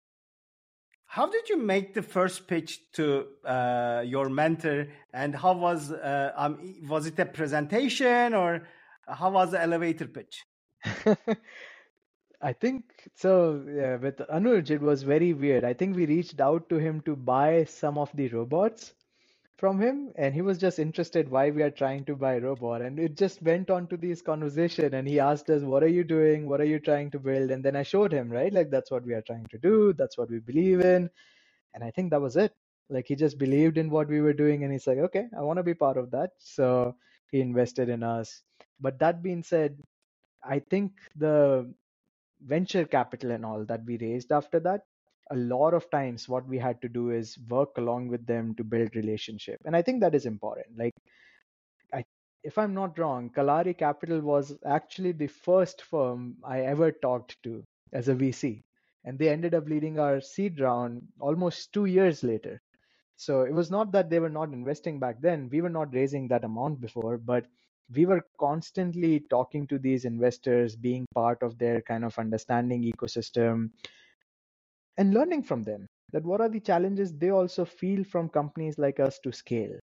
How 1.07 1.29
did 1.29 1.49
you 1.49 1.57
make 1.57 1.93
the 1.93 2.03
first 2.03 2.47
pitch 2.47 2.93
to 2.93 3.27
uh, 3.45 4.05
your 4.07 4.29
mentor, 4.29 4.87
and 5.13 5.35
how 5.35 5.55
was 5.55 5.91
uh, 5.91 6.33
um, 6.37 6.77
was 6.89 7.07
it 7.07 7.19
a 7.19 7.27
presentation 7.27 8.33
or 8.33 8.69
how 9.09 9.31
was 9.31 9.51
the 9.51 9.61
elevator 9.61 10.07
pitch? 10.07 10.45
I 12.43 12.53
think 12.53 12.85
so. 13.15 13.65
Yeah, 13.69 13.97
with 13.97 14.19
Anuj, 14.19 14.71
it 14.71 14.81
was 14.81 15.03
very 15.03 15.33
weird. 15.33 15.65
I 15.65 15.75
think 15.75 15.97
we 15.97 16.07
reached 16.07 16.41
out 16.41 16.69
to 16.71 16.77
him 16.77 17.01
to 17.03 17.17
buy 17.17 17.65
some 17.65 17.99
of 17.99 18.11
the 18.15 18.29
robots 18.29 18.95
from 19.61 19.81
him, 19.81 20.13
and 20.17 20.35
he 20.35 20.43
was 20.43 20.59
just 20.59 20.81
interested 20.81 21.31
why 21.31 21.51
we 21.51 21.63
are 21.63 21.71
trying 21.71 22.05
to 22.07 22.17
buy 22.17 22.39
robot. 22.39 22.83
And 22.83 22.99
it 23.01 23.17
just 23.17 23.43
went 23.43 23.71
on 23.71 23.89
to 23.89 23.99
this 23.99 24.23
conversation, 24.23 24.95
and 24.95 25.09
he 25.09 25.21
asked 25.21 25.51
us, 25.51 25.63
"What 25.63 25.85
are 25.85 25.95
you 25.99 26.05
doing? 26.05 26.49
What 26.49 26.63
are 26.63 26.71
you 26.75 26.81
trying 26.81 27.11
to 27.13 27.21
build?" 27.21 27.53
And 27.53 27.65
then 27.65 27.77
I 27.77 27.85
showed 27.85 28.13
him, 28.13 28.31
right, 28.31 28.53
like 28.53 28.71
that's 28.71 28.93
what 28.93 29.07
we 29.07 29.15
are 29.15 29.23
trying 29.23 29.47
to 29.49 29.59
do. 29.59 29.95
That's 29.95 30.19
what 30.19 30.31
we 30.31 30.41
believe 30.41 30.83
in, 30.83 31.11
and 31.75 31.85
I 31.85 31.93
think 31.93 32.11
that 32.13 32.23
was 32.29 32.37
it. 32.37 32.55
Like 32.91 33.07
he 33.09 33.17
just 33.17 33.39
believed 33.39 33.79
in 33.79 33.91
what 33.91 34.09
we 34.09 34.23
were 34.23 34.35
doing, 34.45 34.65
and 34.65 34.73
he's 34.73 34.89
like, 34.89 34.99
"Okay, 35.11 35.27
I 35.39 35.43
want 35.43 35.59
to 35.59 35.65
be 35.73 35.75
part 35.87 35.99
of 35.99 36.11
that." 36.13 36.33
So 36.39 36.97
he 37.33 37.41
invested 37.43 37.89
in 37.91 38.05
us. 38.05 38.43
But 38.81 38.99
that 39.01 39.23
being 39.23 39.43
said, 39.45 39.79
I 40.45 40.61
think 40.61 40.93
the 41.17 41.73
venture 42.43 42.85
capital 42.87 43.33
and 43.33 43.45
all 43.47 43.65
that 43.67 43.85
we 43.87 43.99
raised 43.99 44.33
after 44.33 44.61
that 44.61 44.83
a 45.31 45.37
lot 45.37 45.75
of 45.75 45.91
times 45.91 46.29
what 46.29 46.47
we 46.47 46.59
had 46.59 46.81
to 46.83 46.89
do 46.89 47.11
is 47.11 47.39
work 47.49 47.79
along 47.79 48.09
with 48.09 48.27
them 48.27 48.55
to 48.57 48.65
build 48.65 48.97
relationship. 48.97 49.61
And 49.65 49.77
i 49.77 49.83
think 49.83 50.01
that 50.01 50.15
is 50.15 50.27
important. 50.27 50.79
Like 50.79 50.95
I, 51.93 52.05
if 52.43 52.59
i'm 52.59 52.75
not 52.75 52.99
wrong 52.99 53.31
kalari 53.31 53.77
capital 53.77 54.21
was 54.21 54.57
actually 54.67 55.13
the 55.13 55.27
first 55.29 55.83
firm 55.83 56.37
i 56.45 56.61
ever 56.63 56.91
talked 56.93 57.37
to 57.45 57.65
as 57.93 58.09
a 58.09 58.15
vc 58.15 58.63
and 59.05 59.19
they 59.19 59.29
ended 59.29 59.55
up 59.55 59.69
leading 59.69 59.99
our 59.99 60.21
seed 60.21 60.61
round 60.61 61.03
almost 61.21 61.73
two 61.73 61.87
years 61.87 62.23
later. 62.23 62.61
So 63.17 63.43
it 63.43 63.53
was 63.53 63.71
not 63.71 63.93
that 63.93 64.11
they 64.11 64.19
were 64.19 64.31
not 64.31 64.53
investing 64.53 64.99
back 64.99 65.21
then. 65.21 65.49
We 65.51 65.61
were 65.61 65.71
not 65.71 65.95
raising 65.95 66.29
that 66.29 66.45
amount 66.45 66.81
before 66.81 67.19
but 67.19 67.47
we 67.95 68.07
were 68.07 68.25
constantly 68.39 69.21
talking 69.31 69.67
to 69.67 69.79
these 69.79 70.05
investors, 70.05 70.77
being 70.77 71.07
part 71.15 71.43
of 71.43 71.59
their 71.59 71.83
kind 71.83 72.05
of 72.05 72.19
understanding 72.19 72.83
ecosystem 72.83 73.71
and 75.01 75.15
learning 75.15 75.43
from 75.43 75.63
them 75.65 75.87
that 76.13 76.25
what 76.25 76.41
are 76.41 76.49
the 76.49 76.61
challenges 76.61 77.13
they 77.15 77.31
also 77.31 77.65
feel 77.65 78.05
from 78.05 78.29
companies 78.29 78.79
like 78.79 79.01
us 79.01 79.19
to 79.21 79.33
scale 79.33 79.79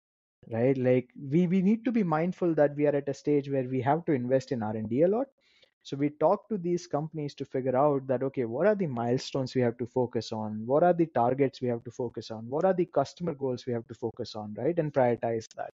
right? 0.51 0.77
Like 0.77 1.09
we 1.29 1.47
we 1.47 1.61
need 1.61 1.83
to 1.85 1.91
be 1.91 2.03
mindful 2.03 2.53
that 2.55 2.75
we 2.75 2.87
are 2.87 2.95
at 2.95 3.09
a 3.09 3.13
stage 3.13 3.49
where 3.49 3.67
we 3.75 3.81
have 3.81 4.05
to 4.05 4.13
invest 4.13 4.51
in 4.53 4.63
r&d 4.63 5.01
a 5.03 5.07
lot. 5.07 5.27
So 5.83 5.97
we 5.97 6.09
talk 6.09 6.47
to 6.49 6.57
these 6.57 6.87
companies 6.87 7.35
to 7.35 7.45
figure 7.45 7.75
out 7.77 8.07
that 8.07 8.23
okay 8.23 8.45
what 8.45 8.67
are 8.67 8.75
the 8.75 8.87
milestones 8.87 9.55
we 9.55 9.61
have 9.61 9.77
to 9.79 9.87
focus 9.87 10.31
on? 10.31 10.65
What 10.65 10.83
are 10.83 10.93
the 10.93 11.07
targets 11.07 11.61
we 11.61 11.69
have 11.69 11.83
to 11.85 11.91
focus 11.91 12.31
on? 12.31 12.49
What 12.49 12.65
are 12.65 12.73
the 12.73 12.85
customer 12.85 13.33
goals 13.33 13.65
we 13.65 13.73
have 13.73 13.87
to 13.87 13.93
focus 13.93 14.35
on 14.35 14.55
right? 14.57 14.77
And 14.79 14.93
prioritize 14.93 15.47
that. 15.55 15.73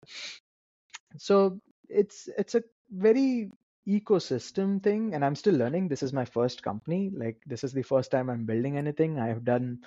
So 1.17 1.59
it's 1.89 2.29
it's 2.37 2.55
a 2.55 2.63
very 2.91 3.51
ecosystem 3.87 4.81
thing 4.81 5.13
and 5.13 5.25
i'm 5.25 5.35
still 5.35 5.55
learning. 5.55 5.87
This 5.87 6.03
is 6.03 6.13
my 6.13 6.25
first 6.25 6.63
company. 6.63 7.11
Like 7.15 7.37
this 7.45 7.63
is 7.63 7.73
the 7.73 7.83
first 7.83 8.11
time 8.11 8.29
i'm 8.29 8.45
building 8.45 8.77
anything. 8.77 9.19
I 9.19 9.27
have 9.27 9.43
done 9.43 9.79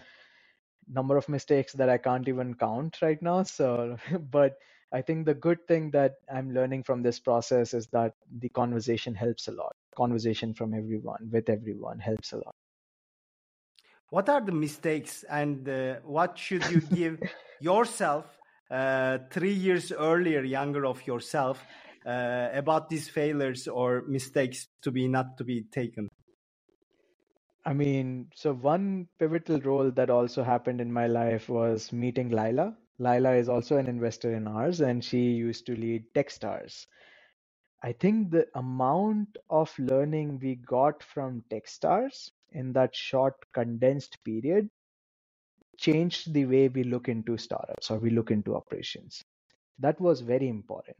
number 0.89 1.17
of 1.17 1.29
mistakes 1.29 1.73
that 1.73 1.89
i 1.89 1.97
can't 1.97 2.29
even 2.29 2.55
count 2.55 2.99
right 3.01 3.21
now 3.23 3.43
so 3.43 3.97
but 4.31 4.59
i 4.93 5.01
think 5.01 5.25
the 5.25 5.35
good 5.35 5.67
thing 5.67 5.91
that 5.91 6.17
i'm 6.33 6.53
learning 6.53 6.83
from 6.83 7.03
this 7.03 7.19
process 7.19 7.75
is 7.75 7.87
that 7.89 8.15
the 8.41 8.49
conversation 8.51 9.15
helps 9.15 9.49
a 9.49 9.53
lot. 9.53 9.75
Conversation 9.97 10.53
from 10.53 10.75
everyone 10.75 11.29
with 11.31 11.49
everyone 11.49 11.99
helps 11.99 12.33
a 12.33 12.37
lot. 12.37 12.55
What 14.11 14.29
are 14.29 14.41
the 14.41 14.53
mistakes 14.53 15.25
and 15.25 15.69
uh, 15.69 15.97
what 16.05 16.39
should 16.39 16.69
you 16.69 16.81
give 16.81 17.19
yourself 17.61 18.39
uh, 18.71 19.19
three 19.31 19.53
years 19.53 19.93
earlier 19.93 20.43
younger 20.43 20.85
of 20.87 21.07
yourself 21.07 21.65
uh, 22.07 22.49
about 22.53 22.88
these 22.88 23.09
failures 23.09 23.69
or 23.69 24.03
mistakes 24.07 24.69
to 24.83 24.90
be 24.90 25.09
not 25.09 25.38
to 25.38 25.45
be 25.45 25.62
taken? 25.73 26.09
I 27.64 27.73
mean, 27.73 28.31
so 28.35 28.53
one 28.53 29.09
pivotal 29.19 29.61
role 29.61 29.90
that 29.93 30.11
also 30.11 30.43
happened 30.43 30.81
in 30.81 30.93
my 30.93 31.07
life 31.07 31.49
was 31.49 31.93
meeting 31.93 32.29
Lila. 32.31 32.77
Lila 32.99 33.35
is 33.35 33.49
also 33.49 33.79
an 33.79 33.87
investor 33.88 34.35
in 34.35 34.47
ours, 34.47 34.81
and 34.81 35.03
she 35.03 35.19
used 35.19 35.67
to 35.67 35.77
lead 35.77 36.05
Techstars. 36.14 36.87
I 37.83 37.93
think 37.93 38.31
the 38.31 38.47
amount 38.55 39.37
of 39.51 39.73
learning 39.79 40.40
we 40.43 40.57
got 40.57 41.03
from 41.03 41.45
Techstars 41.51 42.31
in 42.51 42.73
that 42.75 42.95
short, 42.95 43.35
condensed 43.53 44.19
period 44.25 44.71
changed 45.79 46.33
the 46.33 46.47
way 46.47 46.69
we 46.69 46.85
look 46.85 47.09
into 47.09 47.37
startups 47.37 47.90
or 47.90 47.99
we 47.99 48.11
look 48.11 48.31
into 48.31 48.55
operations. 48.55 49.23
That 49.81 50.01
was 50.01 50.21
very 50.21 50.49
important. 50.49 50.97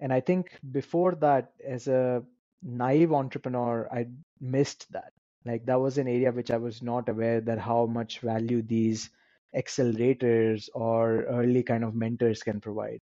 And 0.00 0.12
I 0.12 0.20
think 0.20 0.58
before 0.72 1.14
that, 1.16 1.52
as 1.66 1.88
a 1.88 2.22
naive 2.62 3.12
entrepreneur, 3.12 3.88
I 3.92 4.06
missed 4.40 4.90
that. 4.92 5.12
Like 5.44 5.64
that 5.66 5.80
was 5.80 5.98
an 5.98 6.08
area 6.08 6.32
which 6.32 6.50
I 6.50 6.56
was 6.56 6.82
not 6.82 7.08
aware 7.08 7.40
that 7.40 7.58
how 7.58 7.86
much 7.86 8.20
value 8.20 8.62
these 8.62 9.10
accelerators 9.56 10.68
or 10.74 11.22
early 11.24 11.62
kind 11.62 11.84
of 11.84 11.94
mentors 11.94 12.42
can 12.42 12.60
provide. 12.60 13.00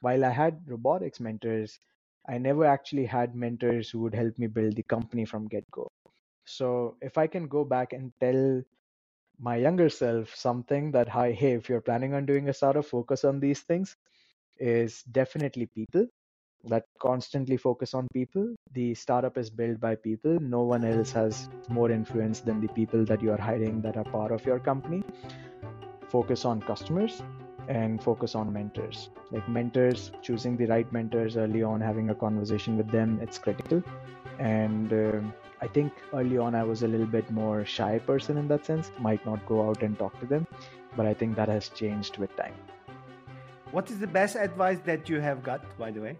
While 0.00 0.24
I 0.24 0.30
had 0.30 0.60
robotics 0.66 1.20
mentors, 1.20 1.78
I 2.28 2.38
never 2.38 2.64
actually 2.64 3.06
had 3.06 3.34
mentors 3.34 3.90
who 3.90 4.00
would 4.00 4.14
help 4.14 4.38
me 4.38 4.46
build 4.48 4.76
the 4.76 4.82
company 4.82 5.24
from 5.24 5.48
get 5.48 5.70
go. 5.70 5.88
So 6.44 6.96
if 7.00 7.16
I 7.16 7.26
can 7.26 7.46
go 7.48 7.64
back 7.64 7.92
and 7.92 8.12
tell 8.20 8.62
my 9.38 9.56
younger 9.56 9.88
self 9.88 10.34
something 10.34 10.90
that, 10.92 11.08
hi, 11.08 11.32
hey, 11.32 11.52
if 11.52 11.68
you're 11.68 11.80
planning 11.80 12.14
on 12.14 12.26
doing 12.26 12.48
a 12.48 12.52
startup, 12.54 12.84
focus 12.86 13.24
on 13.24 13.40
these 13.40 13.60
things 13.60 13.96
is 14.58 15.02
definitely 15.04 15.66
people 15.66 16.06
that 16.68 16.84
constantly 17.00 17.56
focus 17.56 17.94
on 17.94 18.08
people. 18.12 18.54
The 18.72 18.94
startup 18.94 19.36
is 19.36 19.50
built 19.50 19.80
by 19.80 19.94
people. 19.96 20.38
No 20.40 20.62
one 20.62 20.84
else 20.84 21.12
has 21.12 21.48
more 21.68 21.90
influence 21.90 22.40
than 22.40 22.60
the 22.60 22.68
people 22.68 23.04
that 23.06 23.22
you 23.22 23.32
are 23.32 23.40
hiring 23.40 23.80
that 23.82 23.96
are 23.96 24.04
part 24.04 24.32
of 24.32 24.44
your 24.46 24.58
company. 24.58 25.02
Focus 26.08 26.44
on 26.44 26.60
customers 26.60 27.22
and 27.68 28.02
focus 28.02 28.34
on 28.34 28.52
mentors. 28.52 29.10
Like 29.30 29.48
mentors, 29.48 30.12
choosing 30.22 30.56
the 30.56 30.66
right 30.66 30.90
mentors 30.92 31.36
early 31.36 31.62
on, 31.62 31.80
having 31.80 32.10
a 32.10 32.14
conversation 32.14 32.76
with 32.76 32.90
them, 32.90 33.18
it's 33.22 33.38
critical. 33.38 33.82
And 34.38 34.92
uh, 34.92 35.20
I 35.60 35.68
think 35.68 35.92
early 36.12 36.38
on 36.38 36.54
I 36.54 36.62
was 36.62 36.82
a 36.82 36.88
little 36.88 37.06
bit 37.06 37.30
more 37.30 37.64
shy 37.64 37.98
person 37.98 38.36
in 38.36 38.48
that 38.48 38.66
sense, 38.66 38.90
might 38.98 39.24
not 39.24 39.44
go 39.46 39.68
out 39.68 39.82
and 39.82 39.98
talk 39.98 40.18
to 40.20 40.26
them, 40.26 40.46
but 40.96 41.06
I 41.06 41.14
think 41.14 41.36
that 41.36 41.48
has 41.48 41.68
changed 41.68 42.18
with 42.18 42.34
time. 42.36 42.54
What 43.70 43.90
is 43.90 43.98
the 43.98 44.06
best 44.06 44.36
advice 44.36 44.78
that 44.84 45.08
you 45.08 45.20
have 45.20 45.42
got, 45.42 45.60
by 45.78 45.90
the 45.90 46.00
way? 46.00 46.18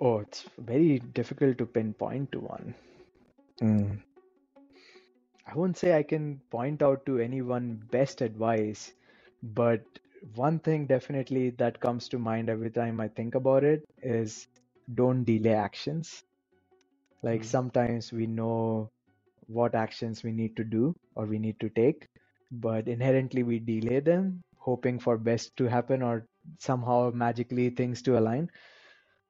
Oh, 0.00 0.18
it's 0.18 0.42
very 0.58 0.98
difficult 0.98 1.58
to 1.58 1.66
pinpoint 1.66 2.32
to 2.32 2.40
one. 2.40 2.74
Mm. 3.60 4.00
I 5.46 5.54
won't 5.54 5.76
say 5.76 5.96
I 5.96 6.02
can 6.02 6.40
point 6.50 6.82
out 6.82 7.04
to 7.06 7.18
anyone 7.18 7.76
best 7.90 8.22
advice, 8.22 8.92
but 9.42 9.82
one 10.34 10.58
thing 10.60 10.86
definitely 10.86 11.50
that 11.50 11.80
comes 11.80 12.08
to 12.08 12.18
mind 12.18 12.48
every 12.48 12.70
time 12.70 13.00
I 13.00 13.08
think 13.08 13.34
about 13.34 13.64
it 13.64 13.84
is 14.02 14.46
don't 14.94 15.24
delay 15.24 15.54
actions. 15.54 16.24
Like 17.22 17.42
mm. 17.42 17.44
sometimes 17.44 18.12
we 18.12 18.26
know 18.26 18.90
what 19.46 19.74
actions 19.74 20.22
we 20.22 20.32
need 20.32 20.56
to 20.56 20.64
do 20.64 20.94
or 21.14 21.26
we 21.26 21.38
need 21.38 21.58
to 21.60 21.68
take, 21.70 22.06
but 22.50 22.88
inherently 22.88 23.42
we 23.42 23.58
delay 23.60 24.00
them, 24.00 24.42
hoping 24.58 24.98
for 24.98 25.16
best 25.18 25.56
to 25.56 25.66
happen 25.66 26.02
or 26.02 26.26
somehow 26.58 27.10
magically 27.14 27.70
things 27.70 28.02
to 28.02 28.18
align. 28.18 28.50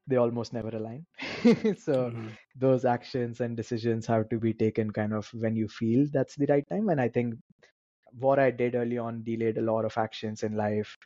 They 0.06 0.16
almost 0.16 0.52
never 0.52 0.70
align. 0.70 1.06
so 1.44 2.10
mm-hmm. 2.10 2.28
those 2.56 2.84
actions 2.84 3.40
and 3.40 3.56
decisions 3.56 4.06
have 4.06 4.28
to 4.30 4.38
be 4.38 4.52
taken 4.52 4.90
kind 4.90 5.12
of 5.12 5.28
when 5.34 5.54
you 5.56 5.68
feel 5.68 6.06
that's 6.12 6.36
the 6.36 6.46
right 6.46 6.66
time. 6.68 6.88
And 6.88 7.00
I 7.00 7.08
think 7.08 7.34
what 8.18 8.38
I 8.38 8.50
did 8.50 8.74
early 8.74 8.98
on 8.98 9.22
delayed 9.22 9.58
a 9.58 9.62
lot 9.62 9.84
of 9.84 9.96
actions 9.96 10.42
in 10.42 10.56
life 10.56 10.96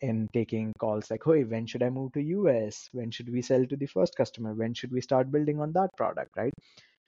in 0.00 0.28
taking 0.32 0.72
calls 0.78 1.10
like, 1.10 1.22
hey, 1.24 1.44
when 1.44 1.66
should 1.66 1.82
I 1.82 1.90
move 1.90 2.12
to 2.12 2.22
US? 2.22 2.88
When 2.92 3.10
should 3.10 3.30
we 3.32 3.40
sell 3.42 3.64
to 3.66 3.76
the 3.76 3.86
first 3.86 4.16
customer? 4.16 4.52
When 4.54 4.74
should 4.74 4.92
we 4.92 5.00
start 5.00 5.30
building 5.30 5.60
on 5.60 5.72
that 5.72 5.90
product? 5.96 6.36
Right. 6.36 6.52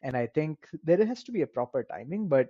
And 0.02 0.16
I 0.16 0.26
think 0.28 0.58
there 0.82 1.04
has 1.04 1.24
to 1.24 1.32
be 1.32 1.42
a 1.42 1.46
proper 1.46 1.82
timing. 1.82 2.28
But 2.28 2.48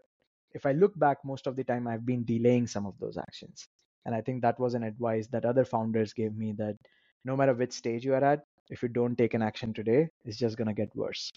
if 0.53 0.67
I 0.67 0.73
look 0.73 0.99
back, 0.99 1.19
most 1.25 1.47
of 1.47 1.57
the 1.57 1.65
time 1.65 1.89
I've 1.89 2.05
been 2.05 2.25
delaying 2.25 2.67
some 2.67 2.87
of 2.87 2.95
those 3.01 3.17
actions. 3.17 3.67
And 4.05 4.15
I 4.15 4.21
think 4.21 4.43
that 4.43 4.61
was 4.61 4.75
an 4.75 4.83
advice 4.83 5.27
that 5.29 5.47
other 5.47 5.65
founders 5.65 6.13
gave 6.13 6.37
me 6.37 6.53
that 6.59 6.77
no 7.25 7.37
matter 7.37 7.55
which 7.55 7.73
stage 7.73 8.05
you 8.05 8.13
are 8.15 8.25
at, 8.25 8.45
if 8.71 8.83
you 8.83 8.89
don't 8.89 9.17
take 9.17 9.35
an 9.35 9.43
action 9.43 9.73
today, 9.73 10.09
it's 10.25 10.39
just 10.39 10.57
going 10.57 10.69
to 10.69 10.75
get 10.75 10.95
worse. 10.97 11.31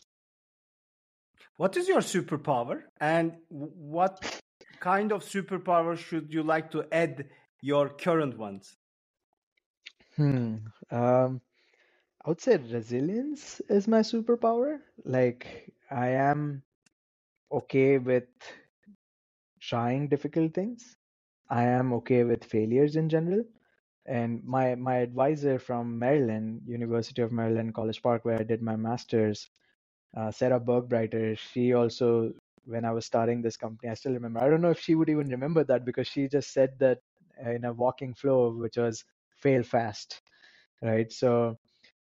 What 1.57 1.75
is 1.75 1.87
your 1.87 1.99
superpower 1.99 2.83
and 2.99 3.33
what 3.49 4.41
kind 4.79 5.11
of 5.11 5.23
superpower 5.23 5.97
should 5.97 6.33
you 6.33 6.43
like 6.43 6.71
to 6.71 6.85
add 6.91 7.29
your 7.61 7.89
current 7.89 8.37
ones? 8.37 8.75
Hmm. 10.15 10.57
Um, 10.91 11.41
I 12.25 12.29
would 12.29 12.41
say 12.41 12.57
resilience 12.57 13.61
is 13.69 13.87
my 13.87 14.01
superpower. 14.01 14.79
Like 15.05 15.71
I 15.89 16.09
am 16.09 16.63
okay 17.51 17.97
with 17.97 18.27
trying 19.61 20.07
difficult 20.07 20.53
things. 20.53 20.97
I 21.49 21.63
am 21.63 21.93
okay 21.93 22.23
with 22.23 22.43
failures 22.43 22.95
in 22.95 23.09
general. 23.09 23.43
And 24.07 24.43
my 24.45 24.75
my 24.75 24.97
advisor 24.97 25.59
from 25.59 25.99
Maryland, 25.99 26.61
University 26.67 27.21
of 27.23 27.31
Maryland 27.31 27.73
College 27.75 28.01
Park, 28.03 28.25
where 28.25 28.39
I 28.39 28.43
did 28.43 28.61
my 28.61 28.75
master's, 28.77 29.49
uh, 30.17 30.31
Sarah 30.31 30.59
Bergbreiter, 30.59 31.37
she 31.37 31.73
also 31.73 32.33
when 32.65 32.85
I 32.85 32.91
was 32.91 33.05
starting 33.05 33.41
this 33.41 33.57
company. 33.57 33.91
I 33.91 33.95
still 33.95 34.13
remember. 34.13 34.41
I 34.43 34.49
don't 34.49 34.61
know 34.61 34.71
if 34.71 34.81
she 34.81 34.95
would 34.95 35.09
even 35.09 35.29
remember 35.29 35.63
that 35.65 35.85
because 35.85 36.07
she 36.07 36.27
just 36.29 36.53
said 36.53 36.71
that 36.79 36.99
in 37.45 37.65
a 37.65 37.73
walking 37.73 38.13
flow, 38.13 38.51
which 38.53 38.77
was 38.77 39.05
fail 39.37 39.63
fast, 39.63 40.21
right? 40.81 41.11
So 41.11 41.57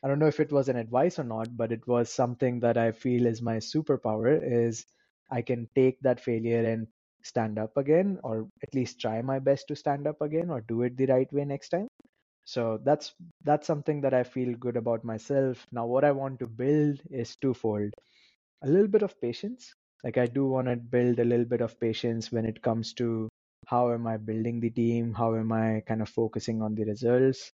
I 0.05 0.09
don't 0.09 0.21
know 0.21 0.29
if 0.29 0.41
it 0.41 0.53
was 0.53 0.69
an 0.69 0.77
advice 0.77 1.19
or 1.19 1.25
not, 1.25 1.57
but 1.57 1.73
it 1.73 1.87
was 1.89 2.11
something 2.13 2.61
that 2.61 2.79
I 2.79 2.93
feel 2.93 3.27
is 3.27 3.43
my 3.43 3.59
superpower 3.59 4.41
is 4.43 4.87
I 5.31 5.43
can 5.43 5.69
take 5.75 6.01
that 6.03 6.21
failure 6.21 6.65
and 6.65 6.87
stand 7.23 7.59
up 7.59 7.77
again 7.77 8.19
or 8.25 8.49
at 8.63 8.75
least 8.75 9.01
try 9.01 9.23
my 9.23 9.39
best 9.41 9.69
to 9.69 9.77
stand 9.77 10.07
up 10.07 10.21
again 10.23 10.51
or 10.51 10.61
do 10.63 10.83
it 10.83 10.97
the 10.97 11.07
right 11.07 11.33
way 11.33 11.45
next 11.45 11.71
time 11.71 11.89
so 12.45 12.79
that's 12.85 13.15
that's 13.45 13.67
something 13.67 14.01
that 14.03 14.15
i 14.15 14.23
feel 14.23 14.55
good 14.57 14.77
about 14.77 15.05
myself. 15.05 15.67
Now 15.73 15.87
what 15.87 16.05
i 16.05 16.13
want 16.13 16.39
to 16.41 16.47
build 16.47 17.01
is 17.11 17.37
twofold. 17.37 17.93
A 18.63 18.69
little 18.69 18.89
bit 18.89 19.03
of 19.03 19.21
patience. 19.21 19.75
Like 20.05 20.19
i 20.19 20.27
do 20.27 20.47
want 20.47 20.69
to 20.69 20.77
build 20.77 21.19
a 21.21 21.25
little 21.25 21.47
bit 21.47 21.61
of 21.63 21.79
patience 21.81 22.33
when 22.33 22.45
it 22.47 22.63
comes 22.63 22.93
to 22.95 23.29
how 23.67 23.93
am 23.93 24.07
i 24.07 24.17
building 24.17 24.61
the 24.61 24.71
team? 24.71 25.15
How 25.15 25.35
am 25.37 25.53
i 25.53 25.83
kind 25.87 26.03
of 26.03 26.09
focusing 26.09 26.63
on 26.63 26.75
the 26.75 26.85
results 26.85 27.53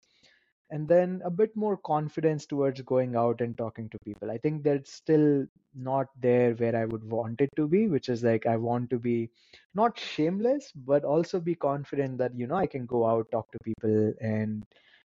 and 0.70 0.88
then 0.88 1.22
a 1.24 1.30
bit 1.30 1.56
more 1.56 1.78
confidence 1.78 2.46
towards 2.46 2.82
going 2.82 3.16
out 3.16 3.42
and 3.42 3.58
talking 3.58 3.90
to 3.90 4.00
people 4.06 4.32
i 4.32 4.38
think 4.38 4.64
that's 4.64 4.92
still 4.92 5.46
not 5.76 6.08
there 6.20 6.54
where 6.56 6.76
i 6.76 6.86
would 6.86 7.04
want 7.04 7.42
it 7.42 7.50
to 7.56 7.68
be 7.68 7.88
which 7.88 8.10
is 8.10 8.24
like 8.24 8.46
i 8.46 8.56
want 8.56 8.90
to 8.90 8.98
be 8.98 9.30
not 9.74 9.98
shameless 9.98 10.72
but 10.76 11.04
also 11.04 11.40
be 11.40 11.56
confident 11.56 12.18
that 12.18 12.34
you 12.36 12.48
know 12.48 12.56
i 12.56 12.66
can 12.66 12.86
go 12.86 13.06
out 13.06 13.30
talk 13.32 13.52
to 13.52 13.60
people 13.64 14.14
and 14.22 14.66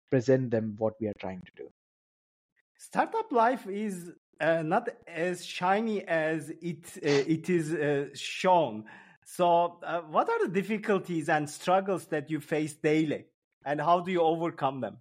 present 0.09 0.51
them 0.51 0.75
what 0.77 0.93
we 1.01 1.07
are 1.07 1.19
trying 1.19 1.41
to 1.41 1.63
do 1.63 1.69
startup 2.77 3.31
life 3.31 3.67
is 3.67 4.11
uh, 4.39 4.61
not 4.61 4.89
as 5.07 5.45
shiny 5.45 6.07
as 6.07 6.51
it 6.61 6.85
uh, 6.97 7.33
it 7.35 7.49
is 7.49 7.73
uh, 7.73 8.07
shown. 8.13 8.85
So, 9.25 9.79
uh, 9.83 10.01
what 10.01 10.29
are 10.29 10.47
the 10.47 10.53
difficulties 10.53 11.27
and 11.27 11.49
struggles 11.49 12.05
that 12.07 12.29
you 12.29 12.39
face 12.39 12.75
daily, 12.75 13.25
and 13.65 13.81
how 13.81 13.99
do 13.99 14.11
you 14.11 14.21
overcome 14.21 14.79
them? 14.81 14.97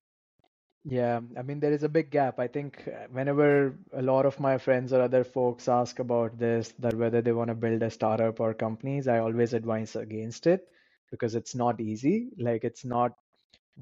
Yeah, 0.87 1.21
I 1.39 1.43
mean, 1.43 1.61
there 1.61 1.73
is 1.73 1.83
a 1.85 1.89
big 1.91 2.11
gap. 2.11 2.39
I 2.41 2.49
think 2.49 2.89
uh, 2.89 3.09
whenever 3.13 3.75
a 3.93 4.03
lot 4.03 4.27
of 4.27 4.41
my 4.41 4.59
friends 4.59 4.93
or 4.93 5.03
other 5.03 5.25
folks 5.25 5.69
ask 5.69 5.99
about 5.99 6.39
this, 6.39 6.75
that 6.79 6.95
whether 6.95 7.23
they 7.23 7.33
want 7.33 7.49
to 7.49 7.57
build 7.57 7.83
a 7.83 7.91
startup 7.91 8.41
or 8.41 8.55
companies, 8.55 9.09
I 9.09 9.19
always 9.19 9.55
advise 9.55 9.97
against 9.97 10.47
it 10.47 10.69
because 11.11 11.35
it's 11.35 11.55
not 11.57 11.81
easy. 11.81 12.31
Like, 12.39 12.65
it's 12.65 12.85
not 12.85 13.13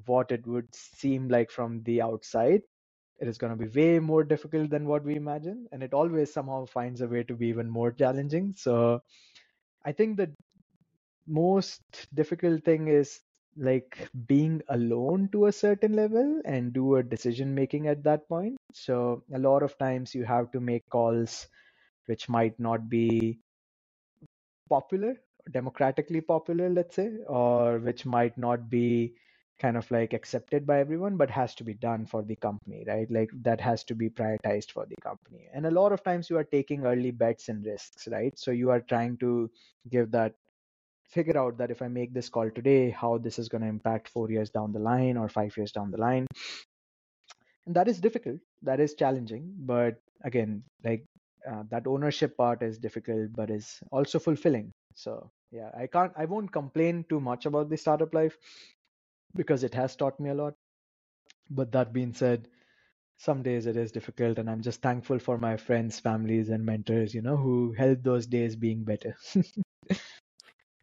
what 0.07 0.33
it 0.33 0.47
would 0.47 0.75
seem 0.75 1.29
like 1.29 1.51
from 1.51 1.83
the 1.85 2.03
outside 2.03 2.63
it 3.21 3.29
is 3.29 3.39
going 3.39 3.57
to 3.57 3.67
be 3.67 3.81
way 3.81 3.99
more 3.99 4.25
difficult 4.25 4.71
than 4.71 4.87
what 4.87 5.05
we 5.05 5.17
imagine 5.17 5.67
and 5.73 5.83
it 5.83 5.95
always 5.95 6.33
somehow 6.33 6.67
finds 6.67 7.01
a 7.01 7.09
way 7.09 7.23
to 7.25 7.35
be 7.35 7.49
even 7.49 7.71
more 7.71 7.93
challenging 7.93 8.55
so 8.57 9.03
i 9.85 9.93
think 9.93 10.17
the 10.17 10.31
most 11.27 11.83
difficult 12.15 12.65
thing 12.65 12.89
is 12.89 13.21
like 13.57 14.09
being 14.27 14.63
alone 14.69 15.29
to 15.33 15.47
a 15.47 15.53
certain 15.53 15.95
level 15.95 16.41
and 16.45 16.73
do 16.73 16.97
a 16.97 17.03
decision 17.03 17.55
making 17.55 17.87
at 17.89 18.03
that 18.05 18.29
point. 18.29 18.57
So 18.73 19.23
a 19.33 19.39
lot 19.39 19.63
of 19.63 19.77
times 19.79 20.15
you 20.15 20.25
have 20.25 20.51
to 20.53 20.61
make 20.61 20.89
calls 20.91 21.49
which 22.07 22.29
might 22.29 22.59
not 22.61 22.89
be 22.91 23.41
popular 24.69 25.15
democratically 25.53 26.21
popular 26.21 26.69
let's 26.71 26.97
say 26.97 27.11
or 27.29 27.79
which 27.79 28.07
might 28.07 28.37
not 28.39 28.69
be 28.71 29.15
kind 29.59 29.77
of 29.77 29.89
like 29.91 30.13
accepted 30.15 30.67
by 30.67 30.81
everyone 30.81 31.17
but 31.17 31.31
has 31.31 31.55
to 31.55 31.63
be 31.65 31.75
done 31.75 32.05
for 32.07 32.23
the 32.23 32.35
company 32.37 32.85
right? 32.89 33.11
Like 33.11 33.31
that 33.43 33.61
has 33.61 33.85
to 33.85 33.95
be 33.95 34.09
prioritized 34.11 34.73
for 34.73 34.85
the 34.87 34.97
company. 35.03 35.49
And 35.53 35.67
a 35.67 35.71
lot 35.71 35.93
of 35.93 36.03
times 36.03 36.29
you 36.29 36.39
are 36.39 36.45
taking 36.45 36.85
early 36.85 37.11
bets 37.13 37.49
and 37.49 37.65
risks 37.65 38.09
right? 38.11 38.37
So 38.39 38.51
you 38.51 38.71
are 38.71 38.81
trying 38.81 39.17
to 39.19 39.51
give 39.91 40.11
that 40.13 40.35
figure 41.15 41.39
out 41.39 41.57
that 41.59 41.71
if 41.71 41.83
i 41.83 41.89
make 41.89 42.13
this 42.15 42.29
call 42.29 42.51
today 42.51 42.91
how 42.91 43.17
this 43.19 43.39
is 43.39 43.49
going 43.49 43.63
to 43.63 43.69
impact 43.69 44.09
4 44.09 44.31
years 44.31 44.51
down 44.51 44.73
the 44.73 44.85
line 44.91 45.17
or 45.17 45.29
5 45.29 45.57
years 45.57 45.73
down 45.73 45.91
the 45.91 45.99
line 46.07 46.27
and 47.67 47.75
that 47.77 47.89
is 47.89 48.01
difficult 48.01 48.41
that 48.63 48.81
is 48.81 48.95
challenging 48.95 49.53
but 49.59 49.97
again 50.25 50.63
like 50.85 51.05
uh, 51.51 51.63
that 51.71 51.87
ownership 51.87 52.37
part 52.37 52.63
is 52.63 52.79
difficult 52.79 53.31
but 53.35 53.51
is 53.51 53.81
also 53.91 54.19
fulfilling 54.19 54.73
so 54.95 55.31
yeah 55.51 55.71
i 55.79 55.87
can't 55.87 56.13
i 56.17 56.25
won't 56.25 56.53
complain 56.53 57.05
too 57.09 57.21
much 57.21 57.47
about 57.47 57.69
the 57.69 57.77
startup 57.77 58.15
life 58.15 58.37
because 59.35 59.65
it 59.65 59.75
has 59.75 59.97
taught 59.97 60.19
me 60.21 60.31
a 60.31 60.35
lot. 60.35 60.55
But 61.51 61.73
that 61.73 61.93
being 61.93 62.15
said, 62.15 62.49
some 63.19 63.43
days 63.43 63.67
it 63.67 63.77
is 63.77 63.93
difficult, 63.93 64.39
and 64.39 64.51
I'm 64.51 64.63
just 64.63 64.83
thankful 64.83 65.19
for 65.19 65.39
my 65.39 65.57
friends, 65.57 66.01
families, 66.01 66.51
and 66.51 66.65
mentors, 66.65 67.15
you 67.15 67.23
know, 67.23 67.37
who 67.37 67.73
help 67.73 68.03
those 68.03 68.27
days 68.27 68.57
being 68.57 68.85
better. 68.85 69.17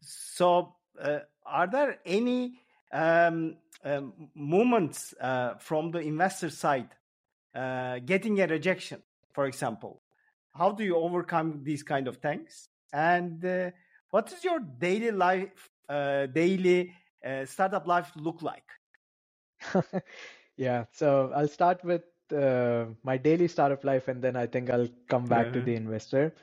so, 0.01 0.75
uh, 1.01 1.19
are 1.45 1.67
there 1.67 1.99
any 2.05 2.53
um, 2.91 3.57
um, 3.83 4.13
moments 4.35 5.13
uh, 5.21 5.55
from 5.59 5.91
the 5.91 5.99
investor 5.99 6.49
side 6.49 6.89
uh, 7.55 7.99
getting 7.99 8.39
a 8.41 8.47
rejection, 8.47 9.01
for 9.33 9.45
example? 9.45 10.01
How 10.55 10.71
do 10.71 10.83
you 10.83 10.95
overcome 10.97 11.61
these 11.63 11.83
kind 11.83 12.07
of 12.07 12.17
things? 12.17 12.69
And 12.93 13.43
uh, 13.45 13.71
what 14.11 14.31
is 14.31 14.43
your 14.43 14.59
daily 14.59 15.11
life, 15.11 15.69
uh, 15.89 16.27
daily 16.27 16.93
uh, 17.25 17.45
startup 17.45 17.87
life 17.87 18.11
look 18.15 18.41
like? 18.41 18.65
Yeah, 20.57 20.85
so 20.91 21.31
I'll 21.35 21.47
start 21.47 21.83
with 21.83 22.03
uh, 22.35 22.85
my 23.03 23.17
daily 23.17 23.47
startup 23.47 23.83
life, 23.83 24.07
and 24.07 24.21
then 24.21 24.35
I 24.35 24.45
think 24.45 24.69
I'll 24.69 24.89
come 25.09 25.27
back 25.27 25.53
to 25.53 25.61
the 25.61 25.75
investor. 25.75 26.33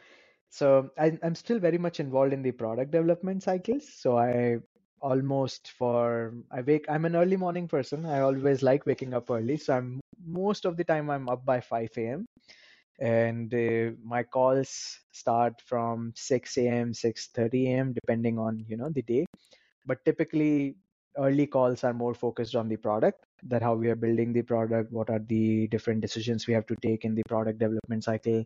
So 0.50 0.90
I, 0.98 1.18
I'm 1.22 1.34
still 1.34 1.58
very 1.58 1.78
much 1.78 2.00
involved 2.00 2.32
in 2.32 2.42
the 2.42 2.52
product 2.52 2.90
development 2.90 3.42
cycles. 3.42 3.88
So 3.88 4.18
I 4.18 4.58
almost 5.00 5.70
for 5.72 6.34
I 6.50 6.62
wake. 6.62 6.87
I'm 6.88 7.04
an 7.04 7.16
early 7.16 7.37
morning 7.37 7.68
person. 7.68 8.06
I 8.06 8.20
always 8.20 8.62
like 8.62 8.87
waking 8.87 9.14
up 9.14 9.30
early. 9.30 9.56
So 9.56 9.74
I'm 9.76 10.00
most 10.26 10.64
of 10.64 10.76
the 10.76 10.84
time 10.84 11.11
I'm 11.11 11.28
up 11.28 11.44
by 11.44 11.61
5 11.61 12.06
a.m. 12.08 12.26
and 12.98 13.54
uh, 13.54 13.92
my 14.04 14.22
calls 14.22 14.98
start 15.12 15.61
from 15.66 16.12
6 16.16 16.66
a.m. 16.68 16.94
6:30 16.94 17.66
a.m. 17.68 17.92
depending 17.92 18.38
on 18.38 18.64
you 18.68 18.76
know 18.76 18.90
the 18.90 19.02
day. 19.02 19.26
But 19.87 20.04
typically 20.04 20.76
early 21.16 21.46
calls 21.46 21.84
are 21.84 21.92
more 21.94 22.14
focused 22.14 22.54
on 22.54 22.68
the 22.68 22.76
product 22.76 23.26
that 23.44 23.62
how 23.62 23.74
we 23.74 23.88
are 23.88 23.96
building 23.96 24.32
the 24.32 24.42
product 24.42 24.92
what 24.92 25.11
are 25.11 25.18
the 25.18 25.66
different 25.68 26.00
decisions 26.00 26.46
we 26.46 26.54
have 26.54 26.66
to 26.66 26.76
take 26.82 27.04
in 27.04 27.14
the 27.14 27.22
product 27.28 27.58
development 27.58 28.04
cycle 28.04 28.44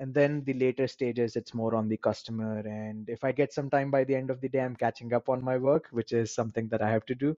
and 0.00 0.14
then 0.14 0.42
the 0.44 0.54
later 0.54 0.88
stages 0.88 1.36
it's 1.36 1.54
more 1.54 1.74
on 1.74 1.88
the 1.88 1.96
customer. 1.96 2.58
And 2.60 3.08
if 3.08 3.22
i 3.22 3.30
get 3.30 3.52
some 3.52 3.70
time 3.70 3.90
by 3.90 4.02
the 4.04 4.16
end 4.16 4.30
of 4.30 4.40
the 4.40 4.48
day 4.48 4.60
i'm 4.60 4.74
catching 4.74 5.12
up 5.12 5.28
on 5.28 5.44
my 5.44 5.56
work 5.56 5.88
which 5.92 6.12
is 6.12 6.34
something 6.34 6.68
that 6.68 6.82
i 6.82 6.90
have 6.90 7.06
to 7.06 7.14
do. 7.14 7.36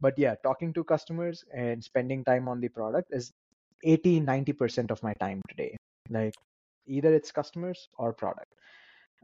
But 0.00 0.18
yeah 0.18 0.34
talking 0.42 0.72
to 0.74 0.84
customers 0.84 1.44
and 1.52 1.82
spending 1.82 2.24
time 2.24 2.48
on 2.48 2.60
the 2.60 2.68
product 2.68 3.12
is 3.12 3.32
80 3.82 4.20
90% 4.20 4.90
of 4.90 5.02
my 5.02 5.14
time 5.14 5.42
today. 5.48 5.76
Like 6.10 6.34
either 6.86 7.12
it's 7.14 7.32
customers 7.32 7.88
or 7.98 8.12
product. 8.12 8.52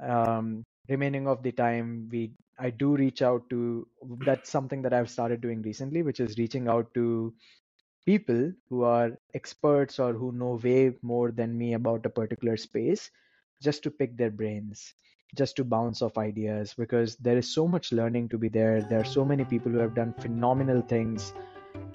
Um, 0.02 0.64
remaining 0.88 1.28
of 1.28 1.42
the 1.42 1.52
time 1.52 2.08
we 2.10 2.32
i 2.58 2.70
do 2.70 2.96
reach 2.96 3.22
out 3.22 3.48
to 3.50 3.86
that's 4.26 4.50
something 4.50 4.82
that 4.82 4.92
i've 4.92 5.10
started 5.10 5.40
doing 5.40 5.62
recently 5.62 6.02
which 6.02 6.20
is 6.20 6.38
reaching 6.38 6.68
out 6.68 6.92
to 6.94 7.32
people 8.10 8.52
who 8.68 8.82
are 8.82 9.10
experts 9.34 9.98
or 9.98 10.12
who 10.12 10.32
know 10.32 10.58
way 10.62 10.92
more 11.02 11.30
than 11.30 11.56
me 11.56 11.74
about 11.74 12.06
a 12.06 12.14
particular 12.20 12.56
space 12.56 13.10
just 13.62 13.82
to 13.82 13.90
pick 13.90 14.16
their 14.16 14.30
brains 14.30 14.94
just 15.36 15.54
to 15.56 15.64
bounce 15.64 16.02
off 16.02 16.18
ideas 16.18 16.74
because 16.76 17.16
there 17.16 17.38
is 17.38 17.48
so 17.54 17.66
much 17.74 17.92
learning 17.92 18.28
to 18.28 18.38
be 18.44 18.48
there 18.48 18.82
there 18.82 19.00
are 19.00 19.12
so 19.18 19.24
many 19.24 19.44
people 19.44 19.70
who 19.70 19.78
have 19.78 19.94
done 19.94 20.12
phenomenal 20.20 20.80
things 20.94 21.32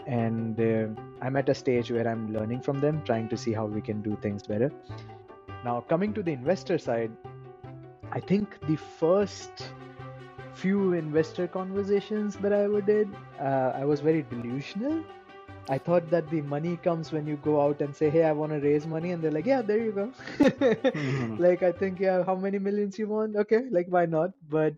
and 0.07 0.59
uh, 0.61 0.87
i'm 1.21 1.35
at 1.35 1.49
a 1.49 1.55
stage 1.63 1.91
where 1.91 2.07
i'm 2.07 2.31
learning 2.33 2.61
from 2.61 2.79
them 2.79 3.01
trying 3.03 3.27
to 3.27 3.37
see 3.45 3.51
how 3.51 3.65
we 3.65 3.81
can 3.81 4.01
do 4.01 4.17
things 4.21 4.43
better 4.53 4.71
now 5.65 5.81
coming 5.93 6.13
to 6.13 6.23
the 6.23 6.31
investor 6.31 6.77
side 6.77 7.11
I 8.15 8.21
think 8.21 8.57
the 8.65 8.77
first 8.77 9.51
few 10.53 10.93
investor 10.93 11.47
conversations 11.47 12.37
that 12.37 12.53
I 12.53 12.63
ever 12.63 12.79
did, 12.79 13.09
uh, 13.41 13.73
I 13.75 13.83
was 13.83 13.99
very 13.99 14.21
delusional. 14.23 15.03
I 15.69 15.77
thought 15.77 16.09
that 16.11 16.29
the 16.29 16.41
money 16.41 16.77
comes 16.77 17.11
when 17.11 17.27
you 17.27 17.37
go 17.37 17.61
out 17.61 17.81
and 17.81 17.95
say, 17.95 18.09
"Hey, 18.09 18.23
I 18.23 18.31
want 18.31 18.51
to 18.53 18.59
raise 18.59 18.85
money," 18.87 19.11
and 19.11 19.23
they're 19.23 19.31
like, 19.37 19.45
"Yeah, 19.45 19.61
there 19.61 19.79
you 19.79 19.91
go." 19.91 20.11
Mhm. 20.93 21.39
like 21.45 21.63
I 21.63 21.71
think, 21.71 21.99
yeah, 21.99 22.23
how 22.23 22.35
many 22.35 22.59
millions 22.59 22.97
you 22.99 23.07
want? 23.07 23.35
Okay, 23.35 23.61
like 23.71 23.87
why 23.89 24.05
not? 24.05 24.31
But 24.49 24.73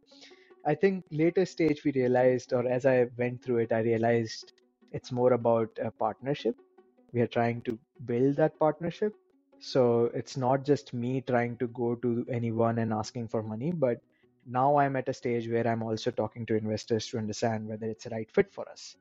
I 0.66 0.76
think 0.76 1.06
later 1.12 1.46
stage 1.46 1.84
we 1.84 1.92
realized, 1.92 2.54
or 2.54 2.68
as 2.68 2.86
I 2.86 3.08
went 3.18 3.42
through 3.42 3.60
it, 3.60 3.72
I 3.72 3.80
realized 3.82 4.54
it's 4.92 5.12
more 5.12 5.34
about 5.34 5.70
a 5.82 5.92
partnership. 5.92 6.56
We 7.14 7.22
are 7.22 7.28
trying 7.28 7.62
to 7.64 7.78
build 8.06 8.36
that 8.38 8.58
partnership. 8.60 9.14
So 9.60 10.06
it's 10.14 10.38
not 10.38 10.64
just 10.66 10.94
me 10.94 11.22
trying 11.22 11.58
to 11.58 11.68
go 11.68 11.96
to 11.96 12.26
anyone 12.30 12.80
and 12.80 12.94
asking 12.94 13.28
for 13.30 13.42
money, 13.44 13.72
but 13.72 14.00
now 14.46 14.78
I'm 14.78 14.96
at 14.96 15.10
a 15.10 15.14
stage 15.14 15.48
where 15.50 15.68
I'm 15.68 15.84
also 15.84 16.12
talking 16.12 16.46
to 16.48 16.56
investors 16.56 17.08
to 17.08 17.18
understand 17.18 17.68
whether 17.68 17.88
it's 17.88 18.06
a 18.06 18.10
right 18.10 18.30
fit 18.32 18.52
for 18.54 18.68
us, 18.70 18.96